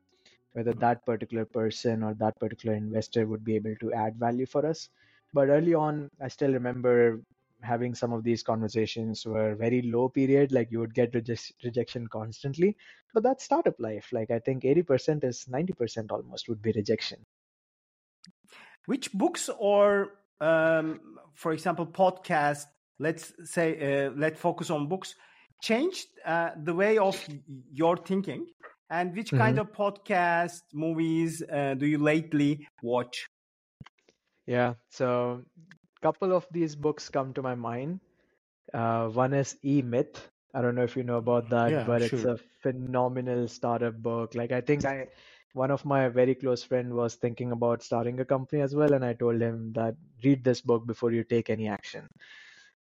whether 0.57 0.73
that 0.73 1.05
particular 1.05 1.45
person 1.45 2.03
or 2.03 2.15
that 2.15 2.41
particular 2.41 2.75
investor 2.75 3.27
would 3.27 3.45
be 3.45 3.57
able 3.57 3.75
to 3.77 3.93
add 3.93 4.17
value 4.17 4.47
for 4.47 4.65
us. 4.65 4.89
But 5.35 5.51
early 5.51 5.75
on, 5.75 6.09
I 6.19 6.29
still 6.29 6.51
remember 6.51 7.21
having 7.61 7.95
some 7.95 8.11
of 8.15 8.25
these 8.25 8.43
conversations 8.43 9.27
were 9.27 9.55
very 9.55 9.83
low 9.83 10.09
period, 10.09 10.53
like 10.53 10.71
you 10.71 10.79
would 10.79 10.95
get 10.95 11.13
reje- 11.13 11.53
rejection 11.63 12.07
constantly. 12.09 12.75
But 13.13 13.23
that's 13.23 13.45
startup 13.45 13.79
life. 13.79 14.09
Like 14.13 14.31
I 14.31 14.39
think 14.39 14.65
80% 14.65 15.25
is 15.25 15.47
90% 15.47 16.11
almost 16.11 16.49
would 16.49 16.63
be 16.63 16.73
rejection. 16.73 17.19
Which 18.87 19.13
books 19.13 19.51
or, 19.59 20.13
um, 20.41 21.01
for 21.35 21.53
example, 21.53 21.87
podcast? 21.87 22.65
Let's 22.99 23.35
say 23.45 24.07
uh, 24.07 24.11
let's 24.17 24.41
focus 24.41 24.71
on 24.71 24.89
books. 24.89 25.15
Changed 25.61 26.07
uh, 26.25 26.51
the 26.57 26.73
way 26.73 26.97
of 26.97 27.23
your 27.73 27.99
thinking, 27.99 28.47
and 28.91 29.15
which 29.17 29.35
kind 29.35 29.59
of 29.59 29.73
podcast, 29.73 30.63
movies 30.73 31.43
uh, 31.53 31.75
do 31.75 31.87
you 31.87 31.99
lately 31.99 32.67
watch? 32.83 33.27
Yeah, 34.47 34.75
so 34.91 35.43
a 35.97 36.01
couple 36.01 36.33
of 36.33 36.47
these 36.51 36.75
books 36.75 37.09
come 37.09 37.33
to 37.35 37.43
my 37.43 37.55
mind. 37.55 38.01
Uh, 38.73 39.09
one 39.09 39.35
is 39.35 39.57
E 39.65 39.83
Myth. 39.83 40.31
I 40.55 40.63
don't 40.63 40.75
know 40.75 40.85
if 40.85 40.97
you 40.97 41.03
know 41.05 41.19
about 41.19 41.49
that, 41.51 41.75
Yeah, 41.75 41.85
but 41.85 42.03
it's 42.03 42.25
a 42.25 42.39
phenomenal 42.63 43.49
startup 43.49 43.97
book. 44.03 44.35
Like 44.35 44.53
I 44.53 44.61
think 44.61 44.85
I, 44.85 45.09
one 45.55 45.71
of 45.71 45.85
my 45.85 46.09
very 46.09 46.35
close 46.35 46.63
friend 46.63 46.95
was 46.95 47.17
thinking 47.17 47.53
about 47.53 47.83
starting 47.83 48.21
a 48.21 48.25
company 48.25 48.63
as 48.63 48.75
well, 48.75 48.93
and 48.95 49.05
I 49.05 49.15
told 49.15 49.41
him 49.41 49.73
that 49.75 49.97
read 50.25 50.45
this 50.45 50.61
book 50.61 50.87
before 50.87 51.13
you 51.13 51.25
take 51.25 51.51
any 51.51 51.69
action. 51.69 52.07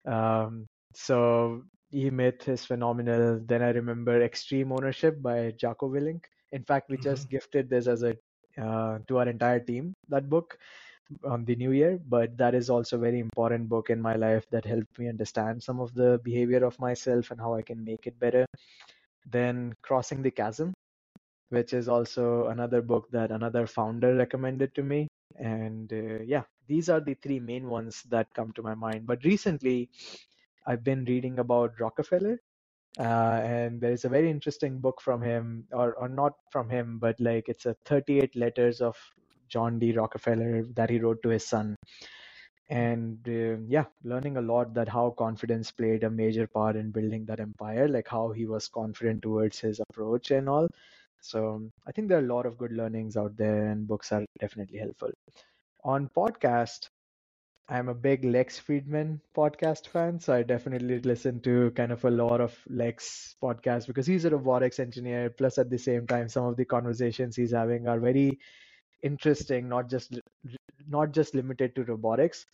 Um, 0.06 0.66
so 0.94 1.62
E 1.94 2.10
Myth 2.10 2.48
is 2.48 2.64
phenomenal. 2.64 3.40
Then 3.44 3.62
I 3.62 3.70
remember 3.70 4.22
Extreme 4.22 4.72
Ownership 4.72 5.22
by 5.22 5.52
Jocko 5.52 5.88
Willink. 5.88 6.24
In 6.52 6.64
fact, 6.64 6.90
we 6.90 6.96
just 6.96 7.30
gifted 7.30 7.70
this 7.70 7.86
as 7.86 8.02
a 8.02 8.16
uh, 8.60 8.98
to 9.06 9.18
our 9.18 9.28
entire 9.28 9.60
team 9.60 9.94
that 10.08 10.30
book 10.30 10.56
on 11.24 11.44
the 11.44 11.54
new 11.56 11.72
year 11.72 12.00
but 12.08 12.36
that 12.36 12.54
is 12.54 12.70
also 12.70 12.96
a 12.96 12.98
very 12.98 13.20
important 13.20 13.68
book 13.68 13.90
in 13.90 14.00
my 14.00 14.16
life 14.16 14.46
that 14.50 14.64
helped 14.64 14.98
me 14.98 15.08
understand 15.08 15.62
some 15.62 15.78
of 15.78 15.92
the 15.94 16.18
behavior 16.24 16.64
of 16.64 16.78
myself 16.80 17.30
and 17.30 17.38
how 17.38 17.54
i 17.54 17.62
can 17.62 17.84
make 17.84 18.06
it 18.06 18.18
better 18.18 18.46
then 19.30 19.74
crossing 19.82 20.22
the 20.22 20.30
chasm 20.30 20.72
which 21.50 21.72
is 21.72 21.86
also 21.88 22.46
another 22.46 22.82
book 22.82 23.06
that 23.10 23.30
another 23.30 23.66
founder 23.66 24.16
recommended 24.16 24.74
to 24.74 24.82
me 24.82 25.06
and 25.38 25.92
uh, 25.92 26.22
yeah 26.24 26.42
these 26.66 26.88
are 26.88 27.00
the 27.00 27.14
three 27.22 27.38
main 27.38 27.68
ones 27.68 28.02
that 28.08 28.26
come 28.34 28.52
to 28.52 28.62
my 28.62 28.74
mind 28.74 29.06
but 29.06 29.22
recently 29.22 29.88
i've 30.66 30.84
been 30.84 31.04
reading 31.04 31.38
about 31.38 31.80
rockefeller 31.80 32.38
uh, 32.98 33.40
and 33.44 33.80
there 33.80 33.92
is 33.92 34.04
a 34.04 34.08
very 34.08 34.30
interesting 34.30 34.78
book 34.78 35.00
from 35.02 35.20
him 35.20 35.64
or, 35.72 35.94
or 35.94 36.08
not 36.08 36.32
from 36.50 36.68
him 36.70 36.98
but 36.98 37.18
like 37.20 37.48
it's 37.48 37.66
a 37.66 37.76
38 37.84 38.34
letters 38.36 38.80
of 38.80 38.96
john 39.48 39.78
d. 39.78 39.92
Rockefeller 39.92 40.64
that 40.74 40.90
he 40.90 40.98
wrote 40.98 41.22
to 41.22 41.28
his 41.28 41.46
son. 41.46 41.76
And 42.68 43.18
uh, 43.28 43.62
yeah 43.68 43.84
learning 44.02 44.38
a 44.38 44.40
lot 44.40 44.74
that 44.74 44.88
how 44.88 45.10
confidence 45.10 45.70
played 45.70 46.02
a 46.02 46.10
major 46.10 46.46
part 46.48 46.74
in 46.74 46.90
building 46.90 47.24
that 47.26 47.38
empire 47.38 47.86
like 47.86 48.08
how 48.08 48.32
he 48.32 48.46
was 48.46 48.66
confident 48.66 49.22
towards 49.22 49.60
his 49.60 49.80
approach 49.90 50.30
and 50.30 50.48
all. 50.48 50.66
So 51.20 51.70
i 51.86 51.92
think 51.92 52.08
there 52.08 52.18
are 52.18 52.24
a 52.24 52.34
lot 52.34 52.46
of 52.46 52.58
good 52.58 52.72
learnings 52.72 53.16
out 53.16 53.36
there 53.36 53.66
and 53.66 53.86
books 53.86 54.10
are 54.10 54.24
definitely 54.40 54.78
helpful. 54.78 55.10
On 55.84 56.08
podcast 56.16 56.88
I'm 57.68 57.88
a 57.88 57.94
big 57.94 58.24
Lex 58.24 58.60
Fridman 58.60 59.20
podcast 59.36 59.88
fan, 59.88 60.20
so 60.20 60.32
I 60.32 60.44
definitely 60.44 61.00
listen 61.00 61.40
to 61.40 61.72
kind 61.72 61.90
of 61.90 62.04
a 62.04 62.10
lot 62.10 62.40
of 62.40 62.56
Lex 62.68 63.34
podcasts 63.42 63.88
because 63.88 64.06
he's 64.06 64.24
a 64.24 64.30
robotics 64.30 64.78
engineer. 64.78 65.30
Plus, 65.30 65.58
at 65.58 65.68
the 65.68 65.78
same 65.78 66.06
time, 66.06 66.28
some 66.28 66.44
of 66.44 66.56
the 66.56 66.64
conversations 66.64 67.34
he's 67.34 67.50
having 67.52 67.88
are 67.88 67.98
very 67.98 68.38
interesting, 69.02 69.68
not 69.68 69.90
just 69.90 70.18
not 70.88 71.10
just 71.12 71.34
limited 71.34 71.74
to 71.74 71.84
robotics. 71.84 72.46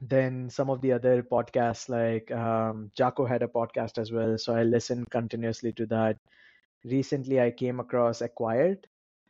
Then 0.00 0.48
some 0.48 0.70
of 0.70 0.80
the 0.80 0.92
other 0.92 1.22
podcasts, 1.22 1.88
like 1.88 2.30
um, 2.30 2.92
Jocko 2.96 3.26
had 3.26 3.42
a 3.42 3.48
podcast 3.48 3.98
as 3.98 4.12
well, 4.12 4.38
so 4.38 4.54
I 4.54 4.62
listen 4.62 5.04
continuously 5.10 5.72
to 5.72 5.86
that. 5.86 6.18
Recently, 6.84 7.40
I 7.40 7.50
came 7.50 7.80
across 7.80 8.20
Acquired, 8.20 8.86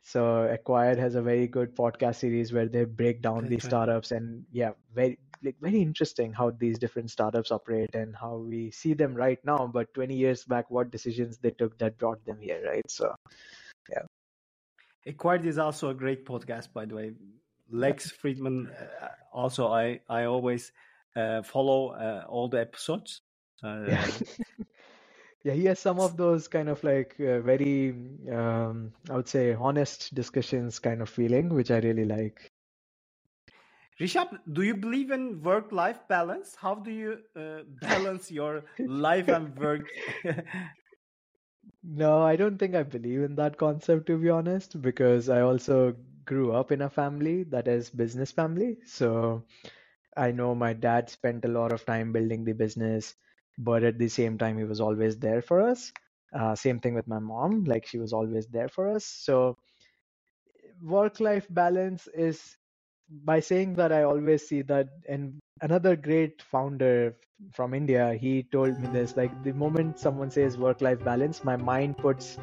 so 0.07 0.43
Acquired 0.43 0.99
has 0.99 1.15
a 1.15 1.21
very 1.21 1.47
good 1.47 1.75
podcast 1.75 2.17
series 2.17 2.53
where 2.53 2.67
they 2.67 2.83
break 2.85 3.23
down 3.23 3.37
That's 3.37 3.49
the 3.49 3.55
right. 3.55 3.63
startups 3.63 4.11
and 4.11 4.45
yeah, 4.51 4.73
very 4.93 5.17
like 5.43 5.55
very 5.59 5.81
interesting 5.81 6.31
how 6.31 6.51
these 6.51 6.77
different 6.77 7.09
startups 7.09 7.51
operate 7.51 7.95
and 7.95 8.15
how 8.15 8.35
we 8.35 8.69
see 8.69 8.93
them 8.93 9.15
right 9.15 9.39
now, 9.43 9.65
but 9.65 9.91
20 9.95 10.15
years 10.15 10.43
back, 10.43 10.69
what 10.69 10.91
decisions 10.91 11.39
they 11.39 11.49
took 11.49 11.75
that 11.79 11.97
brought 11.97 12.23
them 12.23 12.37
here, 12.39 12.61
right? 12.67 12.83
So 12.87 13.15
yeah. 13.89 14.03
Acquired 15.07 15.43
is 15.47 15.57
also 15.57 15.89
a 15.89 15.95
great 15.95 16.23
podcast, 16.23 16.71
by 16.71 16.85
the 16.85 16.93
way. 16.93 17.13
Lex 17.71 18.11
Fridman. 18.11 18.69
Uh, 18.69 19.07
also, 19.33 19.69
I 19.69 20.01
I 20.07 20.25
always 20.25 20.71
uh, 21.15 21.41
follow 21.41 21.89
uh, 21.89 22.25
all 22.29 22.47
the 22.47 22.61
episodes. 22.61 23.21
Uh, 23.63 23.85
yeah. 23.87 24.07
yeah, 25.45 25.53
he 25.53 25.65
has 25.65 25.79
some 25.79 25.99
of 26.01 26.17
those 26.17 26.49
kind 26.49 26.69
of 26.69 26.83
like 26.83 27.15
uh, 27.21 27.41
very, 27.41 27.91
um, 28.31 28.93
I 29.09 29.15
would 29.15 29.29
say, 29.29 29.53
honest 29.55 30.15
discussions 30.15 30.79
kind 30.79 31.01
of 31.01 31.09
feeling, 31.09 31.49
which 31.53 31.71
I 31.71 31.79
really 31.79 32.05
like. 32.05 32.51
Rishabh, 33.99 34.39
do 34.53 34.63
you 34.63 34.75
believe 34.75 35.11
in 35.11 35.41
work-life 35.43 36.07
balance? 36.07 36.55
How 36.55 36.75
do 36.75 36.91
you 36.91 37.19
uh, 37.35 37.63
balance 37.81 38.31
your 38.31 38.65
life 38.85 39.29
and 39.29 39.57
work? 39.57 39.89
No, 41.83 42.21
I 42.21 42.35
don't 42.35 42.57
think 42.57 42.75
I 42.75 42.83
believe 42.83 43.21
in 43.23 43.35
that 43.35 43.57
concept 43.57 44.07
to 44.07 44.17
be 44.17 44.29
honest, 44.29 44.81
because 44.81 45.29
I 45.29 45.41
also 45.41 45.95
grew 46.25 46.51
up 46.53 46.71
in 46.71 46.81
a 46.81 46.89
family 46.89 47.43
that 47.45 47.67
is 47.67 47.89
business 47.89 48.31
family. 48.31 48.77
So 48.85 49.43
I 50.15 50.31
know 50.31 50.55
my 50.55 50.73
dad 50.73 51.09
spent 51.09 51.45
a 51.45 51.49
lot 51.49 51.71
of 51.71 51.85
time 51.85 52.11
building 52.13 52.45
the 52.45 52.53
business, 52.53 53.15
but 53.57 53.83
at 53.83 53.99
the 53.99 54.09
same 54.09 54.37
time, 54.37 54.57
he 54.57 54.63
was 54.65 54.81
always 54.81 55.17
there 55.17 55.41
for 55.41 55.61
us. 55.61 55.91
Uh, 56.33 56.55
same 56.55 56.79
thing 56.79 56.95
with 56.95 57.07
my 57.07 57.19
mom, 57.19 57.63
like 57.65 57.85
she 57.87 57.97
was 57.99 58.13
always 58.13 58.47
there 58.47 58.69
for 58.69 58.89
us. 58.89 59.05
So 59.05 59.57
work 60.81 61.19
life 61.19 61.47
balance 61.49 62.07
is 62.15 62.57
by 63.23 63.39
saying 63.39 63.75
that, 63.75 63.91
I 63.91 64.03
always 64.03 64.47
see 64.47 64.61
that. 64.63 64.89
And 65.07 65.39
another 65.61 65.95
great 65.95 66.41
founder 66.41 67.15
from 67.53 67.73
India, 67.73 68.13
he 68.15 68.43
told 68.51 68.79
me 68.79 68.87
this 68.89 69.15
like 69.17 69.43
the 69.43 69.53
moment 69.53 69.99
someone 69.99 70.31
says 70.31 70.57
work 70.57 70.81
life 70.81 71.03
balance, 71.03 71.43
my 71.43 71.55
mind 71.57 71.97
puts 71.97 72.37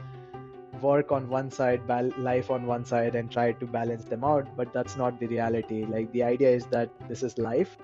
work 0.81 1.13
on 1.13 1.29
one 1.29 1.51
side, 1.51 1.87
bal- 1.87 2.13
life 2.19 2.51
on 2.51 2.67
one 2.67 2.85
side, 2.85 3.15
and 3.15 3.31
try 3.31 3.53
to 3.53 3.67
balance 3.67 4.05
them 4.05 4.25
out. 4.25 4.57
But 4.57 4.73
that's 4.73 4.97
not 4.97 5.19
the 5.21 5.27
reality. 5.29 5.85
Like 5.85 6.13
the 6.13 6.23
idea 6.25 6.51
is 6.51 6.67
that 6.67 6.91
this 7.09 7.23
is 7.23 7.39
life. 7.39 7.77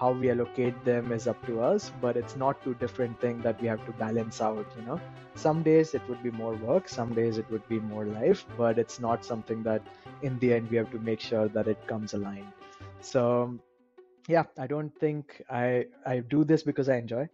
How 0.00 0.12
we 0.12 0.30
allocate 0.30 0.84
them 0.84 1.12
is 1.12 1.26
up 1.28 1.44
to 1.46 1.60
us, 1.60 1.92
but 2.00 2.16
it's 2.16 2.36
not 2.36 2.62
two 2.64 2.74
different 2.74 3.20
things 3.20 3.42
that 3.44 3.60
we 3.60 3.68
have 3.68 3.84
to 3.86 3.92
balance 3.92 4.40
out. 4.40 4.66
You 4.78 4.84
know, 4.86 5.00
some 5.34 5.62
days 5.62 5.94
it 5.94 6.02
would 6.08 6.22
be 6.22 6.30
more 6.30 6.54
work, 6.54 6.88
some 6.88 7.14
days 7.14 7.38
it 7.38 7.50
would 7.50 7.68
be 7.68 7.80
more 7.80 8.06
life, 8.06 8.46
but 8.56 8.78
it's 8.78 8.98
not 9.00 9.24
something 9.24 9.62
that 9.64 9.82
in 10.22 10.38
the 10.38 10.54
end 10.54 10.70
we 10.70 10.78
have 10.78 10.90
to 10.92 10.98
make 10.98 11.20
sure 11.20 11.48
that 11.48 11.68
it 11.68 11.86
comes 11.86 12.14
aligned. 12.14 12.52
So 13.00 13.58
yeah, 14.28 14.44
I 14.58 14.66
don't 14.66 14.94
think 14.98 15.42
I 15.50 15.86
I 16.06 16.20
do 16.20 16.44
this 16.44 16.62
because 16.62 16.88
I 16.88 16.96
enjoy. 16.96 17.28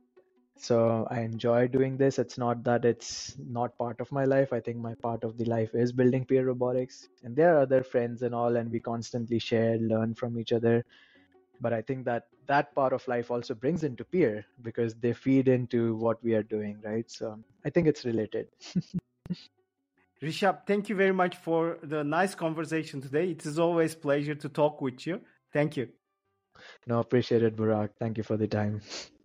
So 0.59 1.07
I 1.11 1.21
enjoy 1.21 1.69
doing 1.69 1.97
this. 1.99 2.19
It's 2.19 2.39
not 2.39 2.65
that 2.65 2.85
it's 2.85 3.37
not 3.39 3.77
part 3.79 4.01
of 4.01 4.11
my 4.11 4.25
life. 4.25 4.53
I 4.53 4.61
think 4.61 4.79
my 4.79 4.95
part 4.95 5.25
of 5.25 5.37
the 5.39 5.45
life 5.45 5.75
is 5.75 5.93
building 5.93 6.25
peer 6.25 6.47
robotics. 6.47 7.09
And 7.23 7.37
there 7.37 7.55
are 7.55 7.61
other 7.61 7.83
friends 7.83 8.23
and 8.23 8.35
all, 8.35 8.57
and 8.57 8.73
we 8.73 8.81
constantly 8.81 9.39
share, 9.39 9.77
learn 9.79 10.15
from 10.15 10.39
each 10.39 10.53
other. 10.53 10.85
But 11.61 11.73
I 11.73 11.83
think 11.83 12.05
that 12.05 12.25
that 12.47 12.75
part 12.75 12.93
of 12.93 13.07
life 13.09 13.31
also 13.31 13.55
brings 13.55 13.83
into 13.83 14.05
peer 14.05 14.45
because 14.63 14.95
they 14.95 15.13
feed 15.13 15.49
into 15.49 15.97
what 15.97 16.23
we 16.23 16.35
are 16.35 16.43
doing, 16.43 16.79
right? 16.85 17.11
So 17.11 17.39
I 17.65 17.71
think 17.71 17.87
it's 17.89 18.05
related. 18.05 18.49
Rishabh, 20.23 20.67
thank 20.67 20.89
you 20.89 20.97
very 20.97 21.13
much 21.13 21.37
for 21.37 21.79
the 21.83 22.03
nice 22.03 22.35
conversation 22.35 23.01
today. 23.01 23.31
It 23.31 23.45
is 23.45 23.59
always 23.59 23.95
pleasure 23.95 24.35
to 24.35 24.49
talk 24.49 24.81
with 24.81 25.07
you. 25.07 25.21
Thank 25.53 25.77
you. 25.77 25.89
No, 26.87 27.01
appreciate 27.01 27.43
it, 27.43 27.57
Burak. 27.57 27.91
Thank 27.99 28.17
you 28.17 28.25
for 28.25 28.37
the 28.37 28.49
time. 28.49 28.81